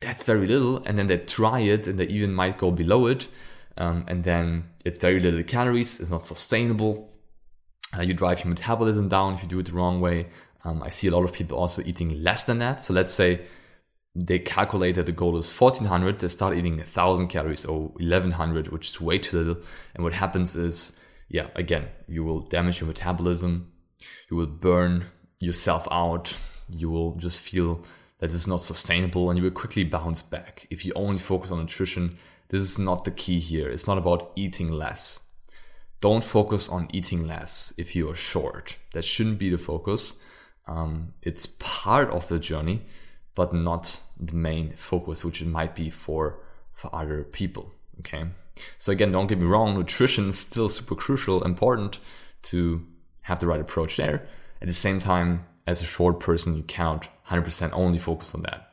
that's 0.00 0.22
very 0.22 0.46
little. 0.46 0.82
And 0.84 0.99
then 0.99 1.06
they 1.06 1.18
try 1.18 1.60
it 1.60 1.87
and 1.87 1.99
they 1.99 2.06
even 2.06 2.32
might 2.32 2.58
go 2.58 2.70
below 2.70 3.06
it. 3.06 3.28
Um, 3.76 4.04
and 4.08 4.25
then 4.25 4.64
it's 4.84 4.99
very 4.99 5.20
little 5.20 5.42
calories, 5.42 6.00
it's 6.00 6.10
not 6.10 6.26
sustainable. 6.26 7.10
Uh, 7.96 8.02
you 8.02 8.14
drive 8.14 8.40
your 8.40 8.49
metabolism 8.49 9.08
down 9.08 9.34
if 9.34 9.42
you 9.42 9.49
do 9.49 9.58
it 9.58 9.66
the 9.66 9.72
wrong 9.72 10.00
way. 10.00 10.28
Um, 10.64 10.82
I 10.82 10.90
see 10.90 11.08
a 11.08 11.10
lot 11.10 11.25
of 11.25 11.32
people 11.32 11.58
also 11.58 11.82
eating 11.82 12.22
less 12.22 12.44
than 12.44 12.58
that. 12.58 12.82
So 12.82 12.92
let's 12.92 13.14
say 13.14 13.40
they 14.14 14.38
calculate 14.38 14.96
that 14.96 15.06
the 15.06 15.12
goal 15.12 15.38
is 15.38 15.50
1400, 15.60 16.18
they 16.18 16.28
start 16.28 16.56
eating 16.56 16.78
1000 16.78 17.28
calories 17.28 17.64
or 17.64 17.88
1100, 17.88 18.68
which 18.68 18.90
is 18.90 19.00
way 19.00 19.18
too 19.18 19.38
little. 19.38 19.62
And 19.94 20.04
what 20.04 20.12
happens 20.12 20.56
is, 20.56 21.00
yeah, 21.28 21.46
again, 21.54 21.88
you 22.08 22.25
will 22.25 22.40
damage 22.40 22.80
your 22.80 22.88
metabolism, 22.88 23.72
you 24.30 24.37
will 24.37 24.46
burn 24.46 25.06
yourself 25.38 25.87
out, 25.90 26.37
you 26.74 26.90
will 26.90 27.14
just 27.16 27.40
feel 27.40 27.82
that 28.18 28.30
is 28.30 28.46
not 28.46 28.60
sustainable 28.60 29.30
and 29.30 29.38
you 29.38 29.44
will 29.44 29.50
quickly 29.50 29.84
bounce 29.84 30.22
back. 30.22 30.66
If 30.70 30.84
you 30.84 30.92
only 30.94 31.18
focus 31.18 31.50
on 31.50 31.60
nutrition, 31.60 32.10
this 32.48 32.60
is 32.60 32.78
not 32.78 33.04
the 33.04 33.10
key 33.10 33.38
here. 33.38 33.68
It's 33.70 33.86
not 33.86 33.98
about 33.98 34.32
eating 34.36 34.70
less. 34.70 35.26
Don't 36.00 36.24
focus 36.24 36.68
on 36.68 36.88
eating 36.92 37.26
less 37.26 37.74
if 37.78 37.94
you 37.94 38.10
are 38.10 38.14
short. 38.14 38.76
That 38.92 39.04
shouldn't 39.04 39.38
be 39.38 39.50
the 39.50 39.58
focus. 39.58 40.22
Um, 40.66 41.14
it's 41.22 41.46
part 41.58 42.10
of 42.10 42.28
the 42.28 42.38
journey, 42.38 42.82
but 43.34 43.52
not 43.54 44.00
the 44.18 44.34
main 44.34 44.74
focus, 44.76 45.24
which 45.24 45.42
it 45.42 45.48
might 45.48 45.74
be 45.74 45.90
for 45.90 46.40
for 46.72 46.94
other 46.94 47.24
people. 47.24 47.72
Okay. 47.98 48.24
So 48.78 48.92
again, 48.92 49.12
don't 49.12 49.26
get 49.26 49.38
me 49.38 49.46
wrong. 49.46 49.74
Nutrition 49.74 50.28
is 50.28 50.38
still 50.38 50.68
super 50.68 50.94
crucial, 50.94 51.42
important 51.44 51.98
to 52.42 52.86
have 53.22 53.38
the 53.38 53.46
right 53.46 53.60
approach 53.60 53.96
there. 53.96 54.26
At 54.62 54.68
the 54.68 54.74
same 54.74 54.98
time, 54.98 55.46
as 55.67 55.83
a 55.83 55.87
short 55.87 56.21
person, 56.21 56.57
you 56.57 56.62
cannot 56.62 57.09
100% 57.29 57.71
only 57.73 57.99
focus 57.99 58.35
on 58.35 58.43
that. 58.43 58.71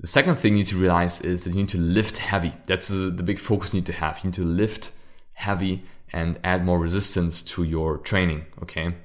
The 0.00 0.08
second 0.08 0.36
thing 0.36 0.54
you 0.54 0.58
need 0.58 0.66
to 0.66 0.78
realize 0.78 1.20
is 1.20 1.44
that 1.44 1.50
you 1.50 1.56
need 1.56 1.68
to 1.68 1.78
lift 1.78 2.18
heavy. 2.18 2.52
That's 2.66 2.88
the, 2.88 3.22
big 3.22 3.38
focus 3.38 3.72
you 3.72 3.80
need 3.80 3.86
to 3.86 3.92
have. 3.92 4.18
You 4.18 4.30
need 4.30 4.34
to 4.34 4.44
lift 4.44 4.90
heavy 5.34 5.84
and 6.12 6.40
add 6.42 6.64
more 6.64 6.80
resistance 6.80 7.40
to 7.42 7.62
your 7.62 7.98
training. 7.98 8.44
Okay. 8.62 8.96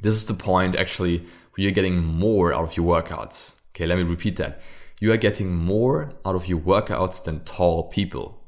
This 0.00 0.14
is 0.14 0.26
the 0.26 0.34
point 0.34 0.76
actually 0.76 1.18
where 1.18 1.62
you're 1.62 1.72
getting 1.72 2.02
more 2.02 2.54
out 2.54 2.64
of 2.64 2.76
your 2.76 2.86
workouts. 2.86 3.60
Okay. 3.72 3.86
Let 3.86 3.98
me 3.98 4.04
repeat 4.04 4.36
that. 4.36 4.62
You 4.98 5.12
are 5.12 5.18
getting 5.18 5.54
more 5.54 6.14
out 6.24 6.34
of 6.34 6.48
your 6.48 6.58
workouts 6.58 7.22
than 7.22 7.44
tall 7.44 7.84
people. 7.84 8.42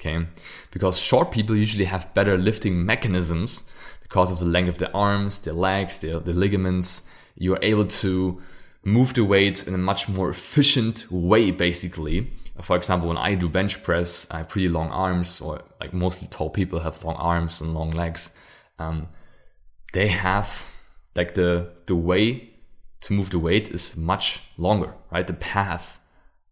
Okay. 0.00 0.26
Because 0.70 0.98
short 0.98 1.30
people 1.30 1.54
usually 1.54 1.84
have 1.84 2.12
better 2.14 2.38
lifting 2.38 2.86
mechanisms 2.86 3.70
because 4.02 4.30
of 4.30 4.38
the 4.38 4.46
length 4.46 4.70
of 4.70 4.78
their 4.78 4.96
arms, 4.96 5.42
their 5.42 5.54
legs, 5.54 5.98
their, 5.98 6.18
the 6.18 6.32
ligaments. 6.32 7.08
You 7.36 7.54
are 7.54 7.62
able 7.62 7.86
to 7.86 8.40
move 8.84 9.14
the 9.14 9.24
weight 9.24 9.66
in 9.66 9.74
a 9.74 9.78
much 9.78 10.08
more 10.08 10.30
efficient 10.30 11.06
way, 11.10 11.50
basically. 11.50 12.32
For 12.60 12.76
example, 12.76 13.08
when 13.08 13.16
I 13.16 13.34
do 13.34 13.48
bench 13.48 13.82
press, 13.82 14.26
I 14.30 14.38
have 14.38 14.48
pretty 14.48 14.68
long 14.68 14.90
arms, 14.90 15.40
or 15.40 15.62
like 15.80 15.92
mostly 15.92 16.28
tall 16.28 16.50
people 16.50 16.80
have 16.80 17.02
long 17.04 17.16
arms 17.16 17.60
and 17.60 17.74
long 17.74 17.90
legs. 17.90 18.30
Um, 18.78 19.08
they 19.92 20.08
have 20.08 20.70
like 21.14 21.34
the 21.34 21.70
the 21.86 21.96
way 21.96 22.50
to 23.02 23.12
move 23.12 23.30
the 23.30 23.38
weight 23.38 23.70
is 23.70 23.96
much 23.96 24.42
longer, 24.56 24.94
right? 25.10 25.26
The 25.26 25.34
path, 25.34 26.00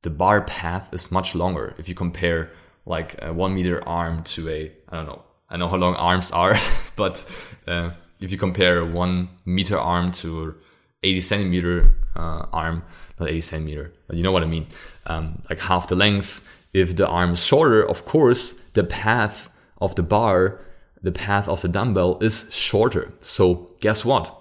the 0.02 0.10
bar 0.10 0.42
path 0.42 0.92
is 0.92 1.12
much 1.12 1.34
longer 1.34 1.74
if 1.78 1.88
you 1.88 1.94
compare 1.94 2.50
like 2.86 3.16
a 3.22 3.32
one 3.32 3.54
meter 3.54 3.86
arm 3.86 4.22
to 4.24 4.48
a 4.48 4.72
I 4.88 4.96
don't 4.96 5.06
know 5.06 5.22
I 5.48 5.56
know 5.56 5.68
how 5.68 5.76
long 5.76 5.94
arms 5.96 6.30
are, 6.30 6.54
but 6.96 7.26
uh, 7.66 7.90
if 8.20 8.30
you 8.30 8.38
compare 8.38 8.84
one 8.84 9.28
meter 9.44 9.78
arm 9.78 10.12
to 10.12 10.54
80 11.02 11.20
centimeter 11.20 11.94
uh, 12.16 12.46
arm, 12.52 12.82
not 13.18 13.28
80 13.28 13.40
centimeter, 13.40 13.92
but 14.06 14.16
you 14.16 14.22
know 14.22 14.32
what 14.32 14.42
I 14.42 14.46
mean, 14.46 14.66
um, 15.06 15.40
like 15.48 15.60
half 15.60 15.88
the 15.88 15.96
length. 15.96 16.46
If 16.72 16.96
the 16.96 17.08
arm 17.08 17.32
is 17.32 17.44
shorter, 17.44 17.82
of 17.82 18.04
course, 18.04 18.52
the 18.74 18.84
path 18.84 19.50
of 19.80 19.94
the 19.96 20.02
bar, 20.02 20.60
the 21.02 21.10
path 21.10 21.48
of 21.48 21.62
the 21.62 21.68
dumbbell 21.68 22.18
is 22.20 22.46
shorter. 22.54 23.12
So 23.20 23.70
guess 23.80 24.04
what? 24.04 24.36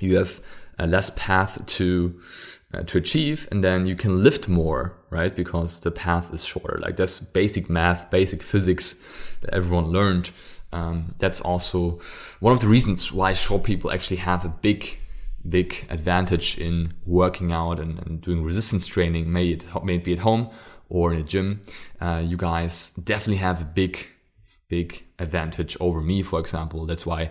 You 0.00 0.16
have 0.16 0.40
a 0.78 0.86
less 0.86 1.10
path 1.10 1.64
to 1.66 2.20
uh, 2.74 2.82
to 2.82 2.98
achieve, 2.98 3.48
and 3.50 3.64
then 3.64 3.86
you 3.86 3.96
can 3.96 4.22
lift 4.22 4.48
more, 4.48 4.94
right? 5.10 5.34
Because 5.34 5.80
the 5.80 5.90
path 5.90 6.32
is 6.34 6.44
shorter. 6.44 6.78
Like 6.78 6.96
that's 6.96 7.18
basic 7.18 7.70
math, 7.70 8.10
basic 8.10 8.42
physics 8.42 9.36
that 9.40 9.54
everyone 9.54 9.86
learned. 9.86 10.30
Um, 10.72 11.14
that's 11.18 11.40
also 11.40 12.00
one 12.40 12.52
of 12.52 12.60
the 12.60 12.68
reasons 12.68 13.12
why 13.12 13.32
short 13.32 13.64
people 13.64 13.90
actually 13.90 14.18
have 14.18 14.44
a 14.44 14.48
big, 14.48 14.98
big 15.48 15.86
advantage 15.88 16.58
in 16.58 16.92
working 17.06 17.52
out 17.52 17.80
and, 17.80 17.98
and 18.00 18.20
doing 18.20 18.42
resistance 18.44 18.86
training, 18.86 19.32
may 19.32 19.48
it, 19.48 19.64
may 19.84 19.96
it 19.96 20.04
be 20.04 20.12
at 20.12 20.18
home 20.18 20.50
or 20.88 21.12
in 21.12 21.20
a 21.20 21.24
gym. 21.24 21.62
Uh, 22.00 22.22
you 22.24 22.36
guys 22.36 22.90
definitely 22.90 23.36
have 23.36 23.62
a 23.62 23.64
big, 23.64 24.06
big 24.68 25.04
advantage 25.18 25.76
over 25.80 26.00
me, 26.00 26.22
for 26.22 26.38
example. 26.38 26.86
That's 26.86 27.06
why 27.06 27.30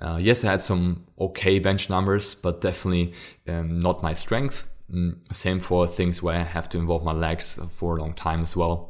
uh, 0.00 0.16
yes, 0.16 0.44
I 0.44 0.52
had 0.52 0.62
some 0.62 1.06
okay 1.18 1.58
bench 1.58 1.90
numbers, 1.90 2.34
but 2.34 2.60
definitely 2.60 3.14
um, 3.48 3.80
not 3.80 4.02
my 4.02 4.12
strength. 4.12 4.68
Mm, 4.92 5.16
same 5.32 5.60
for 5.60 5.86
things 5.86 6.22
where 6.22 6.36
I 6.36 6.44
have 6.44 6.68
to 6.70 6.78
involve 6.78 7.04
my 7.04 7.12
legs 7.12 7.58
for 7.72 7.96
a 7.96 8.00
long 8.00 8.14
time 8.14 8.42
as 8.42 8.56
well. 8.56 8.87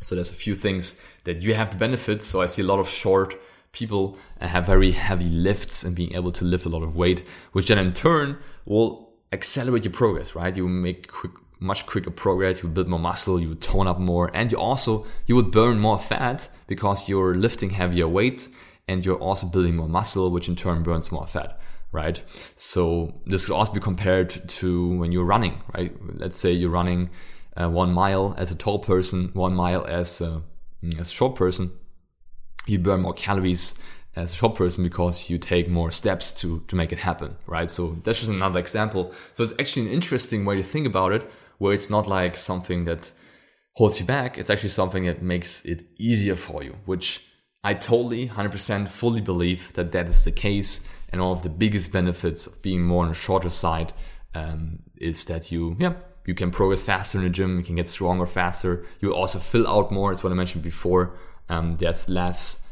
So 0.00 0.14
there's 0.14 0.32
a 0.32 0.36
few 0.36 0.54
things 0.54 1.02
that 1.24 1.40
you 1.40 1.54
have 1.54 1.70
the 1.70 1.76
benefits. 1.76 2.26
So 2.26 2.40
I 2.40 2.46
see 2.46 2.62
a 2.62 2.66
lot 2.66 2.78
of 2.78 2.88
short 2.88 3.34
people 3.72 4.18
uh, 4.40 4.48
have 4.48 4.66
very 4.66 4.90
heavy 4.90 5.28
lifts 5.28 5.84
and 5.84 5.94
being 5.94 6.14
able 6.14 6.32
to 6.32 6.44
lift 6.44 6.66
a 6.66 6.68
lot 6.68 6.82
of 6.82 6.96
weight, 6.96 7.24
which 7.52 7.68
then 7.68 7.78
in 7.78 7.92
turn 7.92 8.36
will 8.64 9.10
accelerate 9.32 9.84
your 9.84 9.92
progress, 9.92 10.34
right? 10.34 10.56
You 10.56 10.66
make 10.66 11.08
quick, 11.08 11.32
much 11.60 11.86
quicker 11.86 12.10
progress. 12.10 12.62
You 12.62 12.68
build 12.68 12.88
more 12.88 12.98
muscle, 12.98 13.40
you 13.40 13.54
tone 13.54 13.86
up 13.86 13.98
more, 13.98 14.30
and 14.34 14.50
you 14.50 14.58
also 14.58 15.06
you 15.26 15.36
would 15.36 15.50
burn 15.50 15.78
more 15.78 15.98
fat 15.98 16.48
because 16.66 17.08
you're 17.08 17.34
lifting 17.34 17.70
heavier 17.70 18.08
weight 18.08 18.48
and 18.88 19.04
you're 19.04 19.18
also 19.18 19.46
building 19.46 19.76
more 19.76 19.88
muscle, 19.88 20.30
which 20.30 20.48
in 20.48 20.56
turn 20.56 20.82
burns 20.82 21.12
more 21.12 21.26
fat 21.26 21.60
right? 21.92 22.22
So 22.54 23.14
this 23.26 23.46
could 23.46 23.54
also 23.54 23.72
be 23.72 23.80
compared 23.80 24.48
to 24.48 24.96
when 24.98 25.12
you're 25.12 25.24
running, 25.24 25.60
right? 25.74 25.92
Let's 26.14 26.38
say 26.38 26.52
you're 26.52 26.70
running 26.70 27.10
uh, 27.60 27.68
one 27.68 27.92
mile 27.92 28.34
as 28.38 28.50
a 28.50 28.54
tall 28.54 28.78
person, 28.78 29.30
one 29.34 29.54
mile 29.54 29.84
as 29.86 30.20
a, 30.20 30.42
as 30.98 31.08
a 31.08 31.12
short 31.12 31.34
person. 31.34 31.72
You 32.66 32.78
burn 32.78 33.02
more 33.02 33.14
calories 33.14 33.78
as 34.16 34.32
a 34.32 34.34
short 34.34 34.54
person 34.54 34.82
because 34.82 35.30
you 35.30 35.38
take 35.38 35.68
more 35.68 35.90
steps 35.90 36.32
to 36.40 36.60
to 36.68 36.76
make 36.76 36.92
it 36.92 36.98
happen, 36.98 37.36
right? 37.46 37.70
So 37.70 37.96
that's 38.04 38.20
just 38.20 38.30
another 38.30 38.60
example. 38.60 39.12
So 39.32 39.42
it's 39.42 39.54
actually 39.58 39.86
an 39.86 39.92
interesting 39.92 40.44
way 40.44 40.56
to 40.56 40.62
think 40.62 40.86
about 40.86 41.12
it, 41.12 41.30
where 41.58 41.74
it's 41.74 41.90
not 41.90 42.06
like 42.06 42.36
something 42.36 42.84
that 42.84 43.12
holds 43.74 44.00
you 44.00 44.06
back. 44.06 44.38
It's 44.38 44.50
actually 44.50 44.70
something 44.70 45.04
that 45.06 45.22
makes 45.22 45.64
it 45.64 45.84
easier 45.98 46.36
for 46.36 46.62
you, 46.62 46.76
which 46.86 47.26
I 47.62 47.74
totally 47.74 48.28
100% 48.28 48.88
fully 48.88 49.20
believe 49.20 49.72
that 49.74 49.92
that 49.92 50.06
is 50.06 50.24
the 50.24 50.32
case 50.32 50.88
and 51.10 51.20
one 51.20 51.32
of 51.32 51.42
the 51.42 51.50
biggest 51.50 51.92
benefits 51.92 52.46
of 52.46 52.62
being 52.62 52.82
more 52.82 53.02
on 53.02 53.10
the 53.10 53.14
shorter 53.14 53.50
side 53.50 53.92
um, 54.34 54.78
is 54.96 55.24
that 55.26 55.52
you, 55.52 55.76
yeah, 55.78 55.94
you 56.26 56.34
can 56.34 56.50
progress 56.50 56.84
faster 56.84 57.18
in 57.18 57.24
the 57.24 57.30
gym. 57.30 57.58
You 57.58 57.64
can 57.64 57.76
get 57.76 57.88
stronger 57.88 58.26
faster. 58.26 58.86
You 59.00 59.14
also 59.14 59.38
fill 59.38 59.66
out 59.66 59.90
more. 59.90 60.12
It's 60.12 60.22
what 60.22 60.32
I 60.32 60.36
mentioned 60.36 60.62
before. 60.62 61.16
Um, 61.48 61.76
there's 61.78 62.08
less 62.08 62.66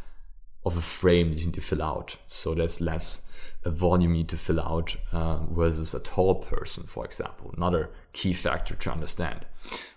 of 0.64 0.76
a 0.76 0.83
frame 0.83 1.33
you 1.33 1.47
need 1.47 1.55
to 1.55 1.61
fill 1.61 1.83
out. 1.83 2.17
So 2.28 2.55
there's 2.55 2.81
less 2.81 3.25
a 3.64 3.71
volume 3.71 4.12
you 4.12 4.19
need 4.19 4.28
to 4.28 4.37
fill 4.37 4.61
out 4.61 4.97
uh, 5.12 5.38
versus 5.47 5.95
a 5.95 6.00
tall 6.00 6.37
person, 6.37 6.85
for 6.85 7.05
example. 7.05 7.52
Another 7.57 7.90
key 8.12 8.33
factor 8.33 8.75
to 8.75 8.93
understand. 8.93 9.47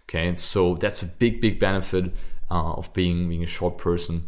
Okay, 0.04 0.36
so 0.36 0.76
that's 0.76 1.04
a 1.04 1.08
big, 1.08 1.42
big 1.42 1.60
benefit 1.60 2.06
uh, 2.50 2.74
of 2.74 2.92
being 2.94 3.30
being 3.30 3.44
a 3.44 3.48
short 3.48 3.78
person. 3.78 4.28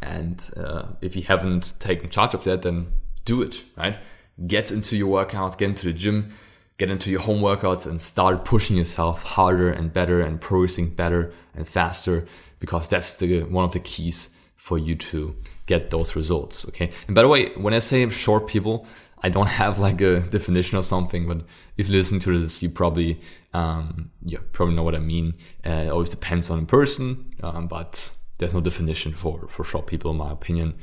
And 0.00 0.48
uh, 0.56 0.86
if 1.00 1.16
you 1.16 1.22
haven't 1.22 1.74
taken 1.80 2.08
charge 2.08 2.34
of 2.34 2.44
that, 2.44 2.62
then 2.62 2.92
do 3.24 3.42
it, 3.42 3.64
right? 3.76 3.98
Get 4.46 4.70
into 4.70 4.96
your 4.96 5.08
workouts, 5.08 5.58
get 5.58 5.70
into 5.70 5.86
the 5.86 5.92
gym, 5.92 6.32
get 6.78 6.90
into 6.90 7.10
your 7.10 7.20
home 7.20 7.42
workouts 7.42 7.86
and 7.86 8.00
start 8.00 8.44
pushing 8.44 8.76
yourself 8.76 9.22
harder 9.24 9.70
and 9.70 9.92
better 9.92 10.20
and 10.20 10.40
progressing 10.40 10.88
better 10.88 11.32
and 11.54 11.68
faster 11.68 12.24
because 12.60 12.88
that's 12.88 13.16
the 13.16 13.42
one 13.42 13.64
of 13.64 13.72
the 13.72 13.80
keys 13.80 14.30
for 14.56 14.78
you 14.78 14.94
to 14.94 15.34
get 15.66 15.90
those 15.90 16.14
results. 16.16 16.66
Okay. 16.68 16.90
And 17.06 17.14
by 17.14 17.22
the 17.22 17.28
way, 17.28 17.50
when 17.56 17.74
I 17.74 17.78
say 17.80 18.08
short 18.10 18.46
people, 18.46 18.86
I 19.22 19.28
don't 19.28 19.46
have 19.62 19.78
like 19.78 20.00
a 20.00 20.20
definition 20.20 20.78
or 20.78 20.82
something, 20.82 21.26
but 21.26 21.42
if 21.76 21.88
you 21.88 21.96
listen 21.96 22.18
to 22.20 22.38
this, 22.38 22.62
you 22.62 22.70
probably, 22.70 23.20
um, 23.54 24.10
yeah, 24.24 24.38
probably 24.52 24.74
know 24.74 24.82
what 24.82 24.94
I 24.94 25.00
mean. 25.00 25.34
Uh, 25.66 25.70
it 25.70 25.88
always 25.88 26.10
depends 26.10 26.50
on 26.50 26.60
the 26.60 26.66
person, 26.66 27.34
um, 27.42 27.66
but 27.66 28.12
there's 28.38 28.54
no 28.54 28.60
definition 28.60 29.12
for, 29.12 29.48
for 29.48 29.64
short 29.64 29.86
people, 29.86 30.10
in 30.10 30.16
my 30.16 30.32
opinion. 30.32 30.74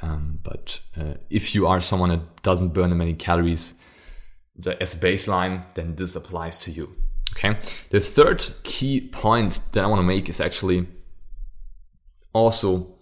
Um, 0.00 0.40
but 0.42 0.80
uh, 0.98 1.14
if 1.30 1.54
you 1.54 1.66
are 1.66 1.80
someone 1.80 2.08
that 2.08 2.42
doesn't 2.42 2.70
burn 2.70 2.96
many 2.96 3.14
calories 3.14 3.80
as 4.80 4.94
baseline, 4.94 5.72
then 5.74 5.96
this 5.96 6.16
applies 6.16 6.60
to 6.60 6.70
you. 6.70 6.94
Okay. 7.32 7.58
The 7.90 8.00
third 8.00 8.44
key 8.62 9.00
point 9.00 9.60
that 9.72 9.84
I 9.84 9.86
want 9.86 10.00
to 10.00 10.06
make 10.06 10.28
is 10.28 10.40
actually 10.40 10.86
also 12.32 12.94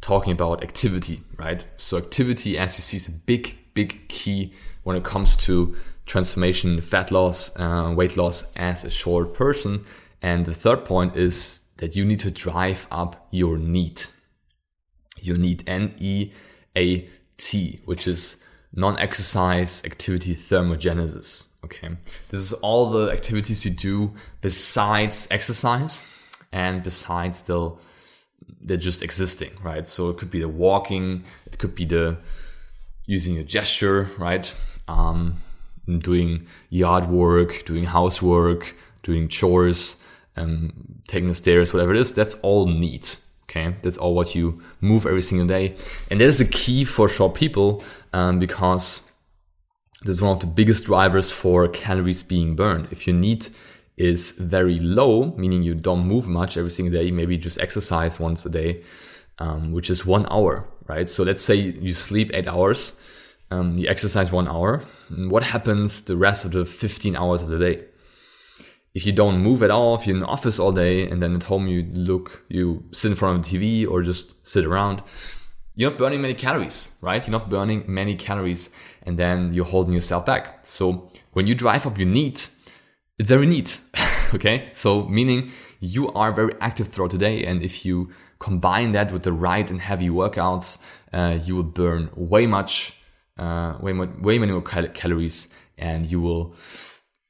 talking 0.00 0.32
about 0.32 0.62
activity, 0.62 1.22
right? 1.36 1.64
So 1.76 1.96
activity, 1.96 2.58
as 2.58 2.76
you 2.76 2.82
see, 2.82 2.98
is 2.98 3.08
a 3.08 3.12
big, 3.12 3.56
big 3.74 4.08
key 4.08 4.52
when 4.82 4.96
it 4.96 5.04
comes 5.04 5.36
to 5.36 5.74
transformation, 6.06 6.80
fat 6.80 7.10
loss, 7.10 7.58
uh, 7.58 7.92
weight 7.96 8.16
loss 8.16 8.52
as 8.56 8.84
a 8.84 8.90
short 8.90 9.34
person. 9.34 9.84
And 10.22 10.46
the 10.46 10.54
third 10.54 10.84
point 10.84 11.16
is 11.16 11.68
that 11.78 11.96
you 11.96 12.04
need 12.04 12.20
to 12.20 12.30
drive 12.30 12.86
up 12.90 13.28
your 13.30 13.56
NEAT. 13.58 14.12
you 15.20 15.36
need 15.36 15.66
NEAT, 15.66 16.32
which 17.84 18.06
is 18.06 18.42
non-exercise 18.74 19.84
activity 19.84 20.34
thermogenesis. 20.34 21.46
Okay, 21.64 21.88
this 22.28 22.40
is 22.40 22.52
all 22.52 22.90
the 22.90 23.10
activities 23.10 23.64
you 23.64 23.70
do 23.70 24.12
besides 24.40 25.26
exercise 25.30 26.02
and 26.52 26.82
besides 26.82 27.42
the 27.42 27.72
they're 28.60 28.76
just 28.76 29.02
existing, 29.02 29.50
right? 29.62 29.86
So 29.86 30.08
it 30.10 30.18
could 30.18 30.30
be 30.30 30.40
the 30.40 30.48
walking, 30.48 31.24
it 31.46 31.58
could 31.58 31.74
be 31.74 31.84
the 31.84 32.18
using 33.06 33.38
a 33.38 33.44
gesture, 33.44 34.08
right? 34.18 34.54
Um, 34.86 35.42
doing 35.86 36.46
yard 36.70 37.08
work, 37.08 37.64
doing 37.64 37.84
housework, 37.84 38.74
doing 39.02 39.28
chores, 39.28 40.02
um, 40.36 40.72
taking 41.08 41.28
the 41.28 41.34
stairs, 41.34 41.72
whatever 41.72 41.94
it 41.94 42.00
is. 42.00 42.12
That's 42.12 42.34
all 42.36 42.66
NEAT. 42.66 43.18
Okay, 43.48 43.74
that's 43.80 43.96
all 43.96 44.14
what 44.14 44.34
you 44.34 44.60
move 44.82 45.06
every 45.06 45.22
single 45.22 45.46
day, 45.46 45.74
and 46.10 46.20
that 46.20 46.26
is 46.26 46.40
a 46.40 46.46
key 46.46 46.84
for 46.84 47.08
short 47.08 47.34
people 47.34 47.82
um, 48.12 48.38
because 48.38 49.08
this 50.02 50.16
is 50.16 50.22
one 50.22 50.32
of 50.32 50.40
the 50.40 50.46
biggest 50.46 50.84
drivers 50.84 51.32
for 51.32 51.66
calories 51.68 52.22
being 52.22 52.54
burned. 52.54 52.88
If 52.90 53.06
your 53.06 53.16
NEAT 53.16 53.50
is 53.96 54.32
very 54.32 54.78
low, 54.78 55.34
meaning 55.36 55.62
you 55.62 55.74
don't 55.74 56.06
move 56.06 56.28
much 56.28 56.56
every 56.56 56.70
single 56.70 56.92
day, 56.92 57.10
maybe 57.10 57.36
just 57.36 57.58
exercise 57.58 58.20
once 58.20 58.46
a 58.46 58.50
day, 58.50 58.82
um, 59.38 59.72
which 59.72 59.90
is 59.90 60.06
one 60.06 60.26
hour, 60.30 60.68
right? 60.86 61.08
So 61.08 61.24
let's 61.24 61.42
say 61.42 61.56
you 61.56 61.92
sleep 61.92 62.30
eight 62.32 62.46
hours, 62.46 62.92
um, 63.50 63.76
you 63.76 63.88
exercise 63.88 64.30
one 64.30 64.46
hour. 64.46 64.84
what 65.08 65.42
happens 65.42 66.02
the 66.02 66.16
rest 66.16 66.44
of 66.44 66.52
the 66.52 66.64
15 66.64 67.16
hours 67.16 67.42
of 67.42 67.48
the 67.48 67.58
day? 67.58 67.84
If 68.94 69.06
you 69.06 69.12
don't 69.12 69.38
move 69.38 69.62
at 69.62 69.70
all, 69.70 69.94
if 69.96 70.06
you're 70.06 70.16
in 70.16 70.20
the 70.20 70.26
office 70.26 70.58
all 70.58 70.72
day 70.72 71.08
and 71.08 71.22
then 71.22 71.34
at 71.34 71.44
home 71.44 71.68
you 71.68 71.88
look, 71.92 72.44
you 72.48 72.84
sit 72.90 73.10
in 73.10 73.16
front 73.16 73.38
of 73.38 73.50
the 73.50 73.58
TV 73.58 73.88
or 73.88 74.02
just 74.02 74.46
sit 74.46 74.64
around, 74.64 75.02
you're 75.74 75.90
not 75.90 75.98
burning 75.98 76.20
many 76.20 76.34
calories, 76.34 76.96
right? 77.00 77.24
You're 77.24 77.38
not 77.38 77.48
burning 77.48 77.84
many 77.86 78.16
calories 78.16 78.70
and 79.02 79.18
then 79.18 79.54
you're 79.54 79.64
holding 79.64 79.94
yourself 79.94 80.26
back. 80.26 80.66
So 80.66 81.12
when 81.32 81.46
you 81.46 81.54
drive 81.54 81.86
up 81.86 81.98
your 81.98 82.08
NEAT, 82.08 82.50
it's 83.18 83.30
very 83.30 83.46
neat. 83.46 83.80
okay. 84.34 84.70
So 84.72 85.04
meaning 85.04 85.52
you 85.80 86.12
are 86.12 86.32
very 86.32 86.54
active 86.60 86.88
throughout 86.88 87.10
the 87.10 87.18
day. 87.18 87.44
And 87.44 87.62
if 87.62 87.84
you 87.84 88.10
combine 88.38 88.92
that 88.92 89.12
with 89.12 89.22
the 89.22 89.32
right 89.32 89.70
and 89.70 89.80
heavy 89.80 90.08
workouts, 90.08 90.82
uh, 91.12 91.38
you 91.44 91.56
will 91.56 91.62
burn 91.62 92.10
way 92.14 92.46
much, 92.46 93.00
uh, 93.38 93.74
way 93.80 93.92
more, 93.92 94.08
way 94.20 94.38
many 94.38 94.52
more 94.52 94.62
cal- 94.62 94.88
calories, 94.88 95.48
and 95.76 96.06
you 96.06 96.20
will 96.20 96.54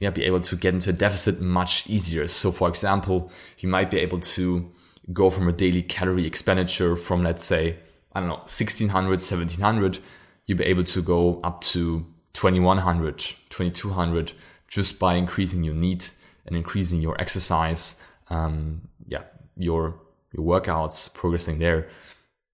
yeah, 0.00 0.10
be 0.10 0.24
able 0.24 0.40
to 0.40 0.56
get 0.56 0.74
into 0.74 0.90
a 0.90 0.92
deficit 0.92 1.40
much 1.40 1.88
easier. 1.88 2.26
So, 2.28 2.52
for 2.52 2.68
example, 2.68 3.30
you 3.58 3.68
might 3.68 3.90
be 3.90 3.98
able 3.98 4.20
to 4.20 4.70
go 5.12 5.30
from 5.30 5.48
a 5.48 5.52
daily 5.52 5.82
calorie 5.82 6.26
expenditure 6.26 6.96
from, 6.96 7.24
let's 7.24 7.44
say, 7.44 7.76
I 8.12 8.20
don't 8.20 8.28
know, 8.28 8.36
1600, 8.36 9.10
1700, 9.10 9.98
you'll 10.46 10.58
be 10.58 10.64
able 10.64 10.84
to 10.84 11.02
go 11.02 11.40
up 11.42 11.60
to 11.62 12.06
2100, 12.34 13.18
2200 13.18 14.32
just 14.68 14.98
by 14.98 15.14
increasing 15.14 15.64
your 15.64 15.74
NEAT 15.74 16.12
and 16.46 16.56
increasing 16.56 17.00
your 17.00 17.20
exercise. 17.20 18.00
Um, 18.30 18.82
yeah, 19.06 19.22
your 19.56 20.00
your 20.32 20.44
workouts, 20.44 21.12
progressing 21.12 21.58
there, 21.58 21.88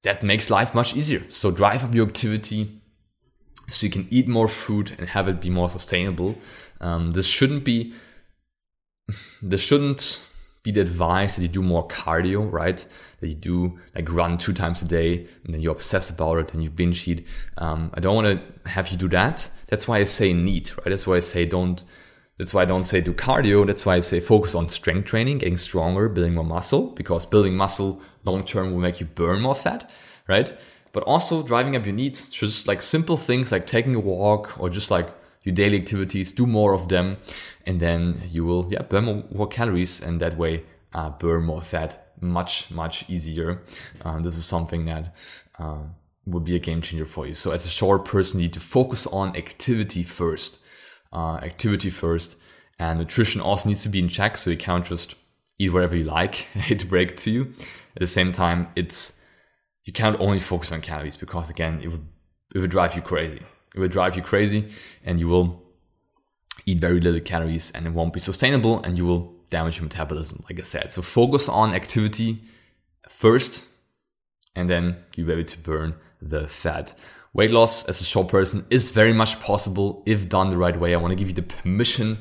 that 0.02 0.22
makes 0.22 0.48
life 0.48 0.74
much 0.74 0.94
easier. 0.94 1.22
So 1.28 1.50
drive 1.50 1.82
up 1.82 1.94
your 1.94 2.06
activity 2.06 2.80
so 3.68 3.86
you 3.86 3.92
can 3.92 4.06
eat 4.10 4.28
more 4.28 4.48
food 4.48 4.94
and 4.98 5.08
have 5.08 5.28
it 5.28 5.40
be 5.40 5.50
more 5.50 5.68
sustainable. 5.68 6.36
Um, 6.80 7.12
this 7.12 7.26
shouldn't 7.26 7.64
be 7.64 7.94
this 9.42 9.60
shouldn't 9.60 10.26
be 10.62 10.70
the 10.70 10.80
advice 10.80 11.36
that 11.36 11.42
you 11.42 11.48
do 11.48 11.62
more 11.62 11.86
cardio, 11.88 12.50
right? 12.50 12.86
That 13.20 13.28
you 13.28 13.34
do 13.34 13.78
like 13.94 14.10
run 14.10 14.38
two 14.38 14.54
times 14.54 14.80
a 14.80 14.86
day 14.86 15.26
and 15.44 15.52
then 15.52 15.60
you 15.60 15.70
obsess 15.70 16.08
about 16.08 16.38
it 16.38 16.54
and 16.54 16.62
you 16.62 16.70
binge 16.70 17.06
eat. 17.06 17.26
Um, 17.58 17.90
I 17.94 18.00
don't 18.00 18.14
want 18.14 18.26
to 18.26 18.68
have 18.68 18.88
you 18.88 18.96
do 18.96 19.08
that. 19.10 19.48
That's 19.66 19.86
why 19.86 19.98
I 19.98 20.04
say 20.04 20.32
NEAT, 20.32 20.76
right? 20.78 20.88
That's 20.88 21.06
why 21.06 21.16
I 21.16 21.20
say 21.20 21.44
don't 21.44 21.84
that's 22.38 22.52
why 22.52 22.62
I 22.62 22.64
don't 22.64 22.84
say 22.84 23.00
do 23.00 23.12
cardio. 23.12 23.64
That's 23.66 23.86
why 23.86 23.96
I 23.96 24.00
say 24.00 24.18
focus 24.18 24.54
on 24.54 24.68
strength 24.68 25.06
training, 25.06 25.38
getting 25.38 25.56
stronger, 25.56 26.08
building 26.08 26.34
more 26.34 26.44
muscle, 26.44 26.88
because 26.88 27.24
building 27.26 27.54
muscle 27.54 28.02
long 28.24 28.44
term 28.44 28.72
will 28.72 28.80
make 28.80 29.00
you 29.00 29.06
burn 29.06 29.40
more 29.40 29.54
fat, 29.54 29.88
right? 30.26 30.52
But 30.94 31.02
also 31.02 31.42
driving 31.42 31.76
up 31.76 31.84
your 31.84 31.94
needs, 31.94 32.30
just 32.30 32.66
like 32.66 32.80
simple 32.80 33.18
things 33.18 33.52
like 33.52 33.66
taking 33.66 33.94
a 33.94 34.00
walk 34.00 34.58
or 34.58 34.70
just 34.70 34.90
like 34.90 35.08
your 35.42 35.54
daily 35.54 35.78
activities, 35.78 36.32
do 36.32 36.46
more 36.46 36.72
of 36.72 36.88
them, 36.88 37.18
and 37.66 37.78
then 37.80 38.22
you 38.30 38.46
will 38.46 38.66
yeah 38.70 38.82
burn 38.82 39.04
more, 39.04 39.24
more 39.30 39.48
calories, 39.48 40.00
and 40.00 40.20
that 40.20 40.38
way 40.38 40.64
uh, 40.94 41.10
burn 41.10 41.44
more 41.44 41.60
fat 41.60 42.12
much 42.20 42.70
much 42.70 43.10
easier. 43.10 43.62
Uh, 44.02 44.18
this 44.20 44.38
is 44.38 44.46
something 44.46 44.86
that 44.86 45.14
uh, 45.58 45.82
would 46.24 46.44
be 46.44 46.56
a 46.56 46.58
game 46.58 46.80
changer 46.80 47.04
for 47.04 47.26
you. 47.26 47.34
So 47.34 47.50
as 47.50 47.66
a 47.66 47.68
short 47.68 48.06
person, 48.06 48.40
you 48.40 48.46
need 48.46 48.54
to 48.54 48.60
focus 48.60 49.06
on 49.08 49.36
activity 49.36 50.02
first 50.02 50.58
uh, 51.14 51.36
activity 51.36 51.90
first. 51.90 52.36
And 52.78 52.98
nutrition 52.98 53.40
also 53.40 53.68
needs 53.68 53.84
to 53.84 53.88
be 53.88 54.00
in 54.00 54.08
check, 54.08 54.36
so 54.36 54.50
you 54.50 54.56
can't 54.56 54.84
just 54.84 55.14
eat 55.58 55.72
whatever 55.72 55.96
you 55.96 56.04
like. 56.04 56.48
I 56.56 56.58
hate 56.58 56.80
to 56.80 56.86
break 56.86 57.10
it 57.12 57.16
to 57.18 57.30
you. 57.30 57.54
At 57.94 58.00
the 58.00 58.06
same 58.06 58.32
time, 58.32 58.68
it's 58.74 59.20
you 59.84 59.92
can't 59.92 60.18
only 60.18 60.38
focus 60.38 60.72
on 60.72 60.80
calories 60.80 61.16
because 61.16 61.50
again, 61.50 61.80
it 61.82 61.88
would 61.88 62.06
it 62.54 62.58
would 62.58 62.70
drive 62.70 62.94
you 62.94 63.02
crazy. 63.02 63.42
It 63.74 63.80
would 63.80 63.90
drive 63.90 64.16
you 64.16 64.22
crazy, 64.22 64.68
and 65.04 65.18
you 65.18 65.28
will 65.28 65.62
eat 66.66 66.78
very 66.78 67.00
little 67.00 67.20
calories, 67.20 67.70
and 67.72 67.86
it 67.86 67.92
won't 67.92 68.12
be 68.12 68.20
sustainable, 68.20 68.82
and 68.82 68.96
you 68.96 69.04
will 69.04 69.34
damage 69.50 69.76
your 69.76 69.84
metabolism. 69.84 70.42
Like 70.48 70.58
I 70.58 70.62
said, 70.62 70.92
so 70.92 71.02
focus 71.02 71.48
on 71.48 71.74
activity 71.74 72.40
first, 73.08 73.64
and 74.54 74.70
then 74.70 74.96
you'll 75.14 75.26
be 75.26 75.32
able 75.32 75.44
to 75.44 75.58
burn 75.58 75.94
the 76.22 76.46
fat. 76.46 76.94
Weight 77.32 77.50
loss 77.50 77.84
as 77.86 78.00
a 78.00 78.04
short 78.04 78.28
person 78.28 78.64
is 78.70 78.92
very 78.92 79.12
much 79.12 79.40
possible 79.40 80.04
if 80.06 80.28
done 80.28 80.50
the 80.50 80.56
right 80.56 80.78
way. 80.78 80.94
I 80.94 80.98
want 80.98 81.10
to 81.10 81.16
give 81.16 81.28
you 81.28 81.34
the 81.34 81.42
permission 81.42 82.18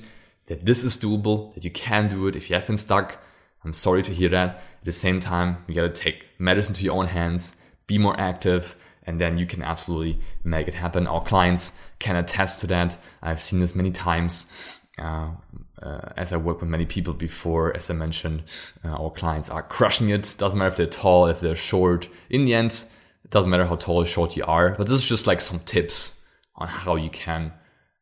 that 0.47 0.65
this 0.65 0.83
is 0.83 0.97
doable, 0.97 1.53
that 1.53 1.63
you 1.63 1.71
can 1.71 2.09
do 2.09 2.27
it. 2.27 2.35
If 2.35 2.49
you 2.49 2.55
have 2.55 2.65
been 2.65 2.77
stuck, 2.77 3.23
I'm 3.63 3.73
sorry 3.73 4.01
to 4.03 4.13
hear 4.13 4.29
that. 4.29 4.49
At 4.55 4.85
the 4.85 4.91
same 4.91 5.19
time, 5.19 5.63
you 5.67 5.75
got 5.75 5.81
to 5.83 5.89
take 5.89 6.25
matters 6.39 6.67
into 6.67 6.83
your 6.83 6.95
own 6.95 7.07
hands, 7.07 7.57
be 7.87 7.97
more 7.97 8.19
active, 8.19 8.75
and 9.05 9.19
then 9.19 9.37
you 9.37 9.45
can 9.45 9.61
absolutely 9.63 10.19
make 10.43 10.67
it 10.67 10.73
happen. 10.73 11.07
Our 11.07 11.23
clients 11.23 11.79
can 11.99 12.15
attest 12.15 12.59
to 12.61 12.67
that. 12.67 12.97
I've 13.21 13.41
seen 13.41 13.59
this 13.59 13.75
many 13.75 13.91
times. 13.91 14.77
Uh, 14.97 15.31
uh, 15.81 16.13
as 16.15 16.31
I 16.31 16.37
work 16.37 16.61
with 16.61 16.69
many 16.69 16.85
people 16.85 17.13
before, 17.13 17.75
as 17.75 17.89
I 17.89 17.93
mentioned, 17.93 18.43
uh, 18.85 18.89
our 18.89 19.11
clients 19.11 19.49
are 19.49 19.63
crushing 19.63 20.09
it. 20.09 20.35
Doesn't 20.37 20.57
matter 20.57 20.69
if 20.69 20.77
they're 20.77 20.85
tall, 20.85 21.27
if 21.27 21.41
they're 21.41 21.55
short. 21.55 22.07
In 22.29 22.45
the 22.45 22.53
end, 22.53 22.85
it 23.25 23.31
doesn't 23.31 23.49
matter 23.49 23.65
how 23.65 23.75
tall 23.75 23.97
or 23.97 24.05
short 24.05 24.37
you 24.37 24.45
are, 24.45 24.75
but 24.77 24.87
this 24.87 24.99
is 24.99 25.09
just 25.09 25.27
like 25.27 25.41
some 25.41 25.59
tips 25.59 26.25
on 26.55 26.67
how 26.67 26.95
you 26.95 27.09
can 27.09 27.51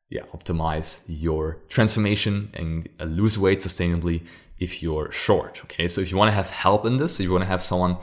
yeah, 0.09 0.21
optimize 0.33 1.03
your 1.07 1.57
transformation 1.69 2.51
and 2.53 2.89
lose 2.99 3.39
weight 3.39 3.59
sustainably 3.59 4.21
if 4.61 4.81
you're 4.81 5.11
short. 5.11 5.61
Okay, 5.65 5.87
so 5.87 5.99
if 5.99 6.11
you 6.11 6.17
want 6.17 6.29
to 6.29 6.35
have 6.35 6.51
help 6.51 6.85
in 6.85 6.95
this, 6.97 7.19
if 7.19 7.25
you 7.25 7.31
want 7.31 7.43
to 7.43 7.47
have 7.47 7.63
someone 7.63 7.97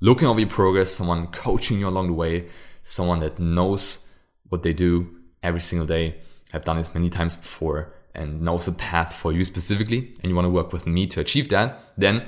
looking 0.00 0.28
over 0.28 0.40
your 0.40 0.48
progress, 0.48 0.90
someone 0.90 1.26
coaching 1.26 1.78
you 1.80 1.88
along 1.88 2.06
the 2.06 2.14
way, 2.14 2.46
someone 2.82 3.18
that 3.18 3.38
knows 3.38 4.06
what 4.48 4.62
they 4.62 4.72
do 4.72 5.14
every 5.42 5.60
single 5.60 5.86
day, 5.86 6.14
have 6.52 6.64
done 6.64 6.78
this 6.78 6.94
many 6.94 7.10
times 7.10 7.36
before, 7.36 7.92
and 8.14 8.40
knows 8.40 8.64
the 8.66 8.72
path 8.72 9.12
for 9.12 9.32
you 9.32 9.44
specifically, 9.44 10.14
and 10.22 10.30
you 10.30 10.36
want 10.36 10.46
to 10.46 10.50
work 10.50 10.72
with 10.72 10.86
me 10.86 11.06
to 11.08 11.20
achieve 11.20 11.48
that, 11.48 11.80
then 11.98 12.22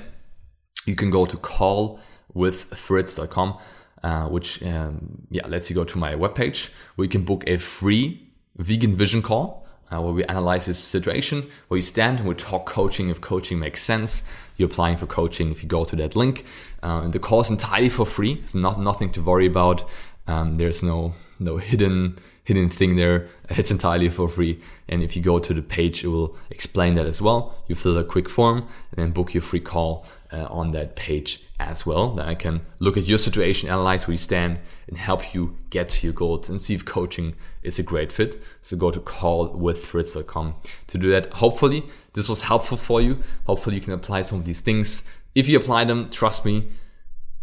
you 0.85 0.95
can 0.95 1.09
go 1.09 1.25
to 1.25 1.37
callwithfritz.com 1.37 3.57
uh, 4.03 4.27
which 4.27 4.61
um, 4.63 5.27
yeah 5.29 5.45
lets 5.47 5.69
you 5.69 5.75
go 5.75 5.83
to 5.83 5.97
my 5.97 6.13
webpage 6.13 6.71
where 6.95 7.05
you 7.05 7.09
can 7.09 7.23
book 7.23 7.43
a 7.47 7.57
free 7.57 8.31
vegan 8.57 8.95
vision 8.95 9.21
call 9.21 9.66
uh, 9.91 10.01
where 10.01 10.13
we 10.13 10.23
analyze 10.25 10.67
your 10.67 10.73
situation, 10.73 11.49
where 11.67 11.77
you 11.77 11.81
stand, 11.81 12.19
and 12.19 12.27
we 12.27 12.35
talk 12.35 12.65
coaching 12.65 13.09
if 13.09 13.21
coaching 13.21 13.59
makes 13.59 13.81
sense. 13.81 14.23
You're 14.57 14.69
applying 14.69 14.97
for 14.97 15.05
coaching 15.05 15.51
if 15.51 15.63
you 15.63 15.69
go 15.69 15.85
to 15.85 15.95
that 15.97 16.15
link. 16.15 16.45
Uh, 16.83 17.07
the 17.07 17.19
is 17.19 17.49
entirely 17.49 17.89
for 17.89 18.05
free, 18.05 18.43
not 18.53 18.79
nothing 18.79 19.11
to 19.13 19.21
worry 19.21 19.45
about. 19.45 19.83
Um, 20.27 20.55
there's 20.55 20.83
no 20.83 21.13
no 21.39 21.57
hidden 21.57 22.19
hidden 22.43 22.69
thing 22.69 22.95
there. 22.95 23.27
It's 23.49 23.71
entirely 23.71 24.09
for 24.09 24.29
free. 24.29 24.61
And 24.87 25.03
if 25.03 25.17
you 25.17 25.21
go 25.21 25.37
to 25.37 25.53
the 25.53 25.61
page, 25.61 26.05
it 26.05 26.07
will 26.07 26.37
explain 26.49 26.93
that 26.93 27.05
as 27.05 27.21
well. 27.21 27.55
You 27.67 27.75
fill 27.75 27.97
a 27.97 28.05
quick 28.05 28.29
form 28.29 28.59
and 28.59 28.97
then 28.97 29.11
book 29.11 29.33
your 29.33 29.41
free 29.43 29.59
call 29.59 30.05
uh, 30.31 30.45
on 30.45 30.71
that 30.71 30.95
page 30.95 31.43
as 31.59 31.85
well. 31.85 32.15
Then 32.15 32.25
I 32.25 32.35
can 32.35 32.61
look 32.79 32.95
at 32.95 33.03
your 33.03 33.17
situation, 33.17 33.67
analyze 33.67 34.07
where 34.07 34.13
you 34.13 34.17
stand, 34.17 34.59
and 34.87 34.97
help 34.97 35.33
you 35.33 35.57
get 35.71 35.89
to 35.89 36.07
your 36.07 36.13
goals 36.13 36.47
and 36.47 36.61
see 36.61 36.73
if 36.73 36.85
coaching 36.85 37.35
is 37.63 37.79
a 37.79 37.83
great 37.83 38.13
fit. 38.13 38.41
So 38.61 38.77
go 38.77 38.91
to 38.91 38.99
callwithfritz.com 39.01 40.55
to 40.87 40.97
do 40.97 41.11
that. 41.11 41.33
Hopefully, 41.33 41.83
this 42.13 42.29
was 42.29 42.41
helpful 42.41 42.77
for 42.77 43.01
you. 43.01 43.21
Hopefully, 43.45 43.75
you 43.75 43.81
can 43.81 43.93
apply 43.93 44.21
some 44.21 44.39
of 44.39 44.45
these 44.45 44.61
things. 44.61 45.05
If 45.35 45.49
you 45.49 45.57
apply 45.57 45.83
them, 45.83 46.09
trust 46.09 46.45
me, 46.45 46.69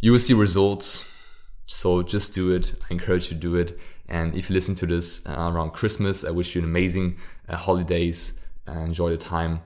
you 0.01 0.13
will 0.13 0.19
see 0.19 0.33
results. 0.35 1.05
So 1.67 2.03
just 2.03 2.35
do 2.35 2.53
it. 2.53 2.75
I 2.83 2.87
encourage 2.93 3.25
you 3.25 3.31
to 3.31 3.35
do 3.35 3.57
it. 3.57 3.79
And 4.09 4.35
if 4.35 4.51
you 4.51 4.55
listen 4.55 4.75
to 4.77 4.87
this 4.87 5.27
uh, 5.27 5.33
around 5.33 5.71
Christmas, 5.71 6.25
I 6.25 6.31
wish 6.31 6.55
you 6.55 6.63
an 6.63 6.69
amazing 6.69 7.17
uh, 7.49 7.57
holidays. 7.57 8.41
Uh, 8.69 8.81
enjoy 8.81 9.11
the 9.11 9.17
time, 9.17 9.61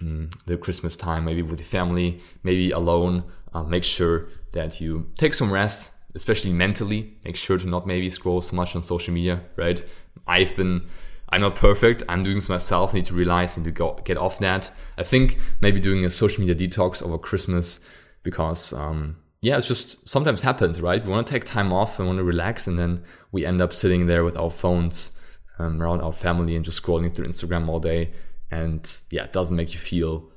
um, 0.00 0.30
the 0.46 0.56
Christmas 0.56 0.96
time, 0.96 1.24
maybe 1.24 1.42
with 1.42 1.58
the 1.58 1.64
family, 1.64 2.20
maybe 2.42 2.70
alone. 2.70 3.24
Uh, 3.52 3.62
make 3.62 3.84
sure 3.84 4.28
that 4.52 4.80
you 4.80 5.10
take 5.16 5.34
some 5.34 5.52
rest, 5.52 5.92
especially 6.14 6.52
mentally. 6.52 7.16
Make 7.24 7.36
sure 7.36 7.58
to 7.58 7.66
not 7.66 7.86
maybe 7.86 8.08
scroll 8.10 8.40
so 8.40 8.54
much 8.54 8.76
on 8.76 8.82
social 8.82 9.12
media, 9.12 9.40
right? 9.56 9.84
I've 10.26 10.54
been, 10.54 10.86
I'm 11.30 11.40
not 11.40 11.56
perfect. 11.56 12.04
I'm 12.08 12.22
doing 12.22 12.36
this 12.36 12.48
myself. 12.48 12.92
I 12.92 12.98
need 12.98 13.06
to 13.06 13.14
realize, 13.14 13.56
need 13.56 13.64
to 13.64 13.72
go, 13.72 14.00
get 14.04 14.16
off 14.16 14.38
that. 14.38 14.70
I 14.98 15.02
think 15.02 15.38
maybe 15.60 15.80
doing 15.80 16.04
a 16.04 16.10
social 16.10 16.44
media 16.44 16.54
detox 16.54 17.02
over 17.02 17.18
Christmas 17.18 17.80
because, 18.22 18.72
um, 18.72 19.16
yeah, 19.42 19.56
it 19.56 19.62
just 19.62 20.06
sometimes 20.08 20.42
happens, 20.42 20.80
right? 20.80 21.02
We 21.02 21.10
want 21.10 21.26
to 21.26 21.32
take 21.32 21.44
time 21.44 21.72
off 21.72 21.98
and 21.98 22.06
want 22.06 22.18
to 22.18 22.24
relax, 22.24 22.66
and 22.66 22.78
then 22.78 23.02
we 23.32 23.46
end 23.46 23.62
up 23.62 23.72
sitting 23.72 24.06
there 24.06 24.22
with 24.22 24.36
our 24.36 24.50
phones 24.50 25.12
um, 25.58 25.82
around 25.82 26.02
our 26.02 26.12
family 26.12 26.56
and 26.56 26.64
just 26.64 26.82
scrolling 26.82 27.14
through 27.14 27.26
Instagram 27.26 27.68
all 27.68 27.80
day. 27.80 28.12
And 28.50 29.00
yeah, 29.10 29.24
it 29.24 29.32
doesn't 29.32 29.56
make 29.56 29.72
you 29.72 29.78
feel 29.78 30.30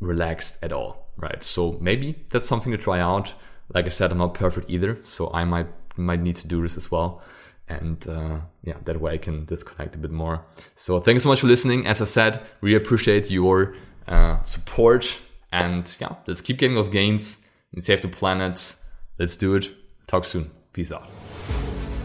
relaxed 0.00 0.62
at 0.62 0.72
all, 0.72 1.12
right? 1.16 1.42
So 1.42 1.78
maybe 1.80 2.26
that's 2.30 2.46
something 2.46 2.72
to 2.72 2.78
try 2.78 3.00
out. 3.00 3.32
Like 3.72 3.86
I 3.86 3.88
said, 3.88 4.12
I'm 4.12 4.18
not 4.18 4.34
perfect 4.34 4.68
either, 4.70 4.98
so 5.02 5.30
I 5.32 5.44
might 5.44 5.68
might 5.96 6.20
need 6.20 6.36
to 6.36 6.46
do 6.46 6.60
this 6.60 6.76
as 6.76 6.90
well. 6.90 7.22
And 7.68 8.06
uh, 8.06 8.40
yeah, 8.62 8.74
that 8.84 9.00
way 9.00 9.14
I 9.14 9.18
can 9.18 9.46
disconnect 9.46 9.94
a 9.94 9.98
bit 9.98 10.10
more. 10.10 10.44
So 10.74 11.00
thank 11.00 11.16
you 11.16 11.20
so 11.20 11.30
much 11.30 11.40
for 11.40 11.46
listening. 11.46 11.86
As 11.86 12.02
I 12.02 12.04
said, 12.04 12.42
really 12.60 12.76
appreciate 12.76 13.30
your 13.30 13.74
uh, 14.06 14.42
support. 14.44 15.18
And 15.52 15.96
yeah, 15.98 16.16
let's 16.26 16.42
keep 16.42 16.58
getting 16.58 16.74
those 16.74 16.90
gains 16.90 17.45
and 17.72 17.82
save 17.82 18.02
the 18.02 18.08
planet. 18.08 18.76
Let's 19.18 19.36
do 19.36 19.54
it. 19.54 19.70
Talk 20.06 20.24
soon. 20.24 20.50
Peace 20.72 20.92
out. 20.92 21.08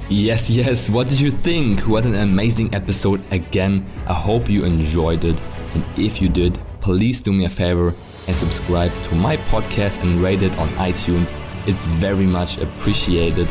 Yes, 0.10 0.50
yes, 0.50 0.90
what 0.90 1.08
did 1.08 1.22
you 1.22 1.32
think? 1.32 1.88
What 1.88 2.06
an 2.06 2.16
amazing 2.16 2.76
episode 2.76 3.24
again. 3.32 3.86
I 4.08 4.14
hope 4.14 4.50
you 4.50 4.66
enjoyed 4.66 5.24
it. 5.24 5.40
And 5.74 5.84
if 5.98 6.22
you 6.22 6.28
did, 6.28 6.60
please 6.82 7.24
do 7.24 7.32
me 7.32 7.46
a 7.46 7.50
favor 7.50 7.96
and 8.28 8.36
subscribe 8.36 8.92
to 9.04 9.16
my 9.16 9.38
podcast 9.38 10.02
and 10.02 10.22
rate 10.22 10.44
it 10.44 10.58
on 10.58 10.68
iTunes. 10.70 11.34
It's 11.66 11.88
very 11.88 12.26
much 12.26 12.58
appreciated. 12.58 13.48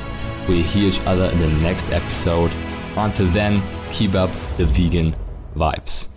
We 0.48 0.62
hear 0.62 0.88
each 0.88 1.00
other 1.06 1.26
in 1.26 1.40
the 1.40 1.48
next 1.62 1.90
episode. 1.92 2.52
Until 2.96 3.26
then, 3.26 3.62
keep 3.92 4.14
up 4.14 4.30
the 4.56 4.66
vegan 4.66 5.14
vibes. 5.54 6.08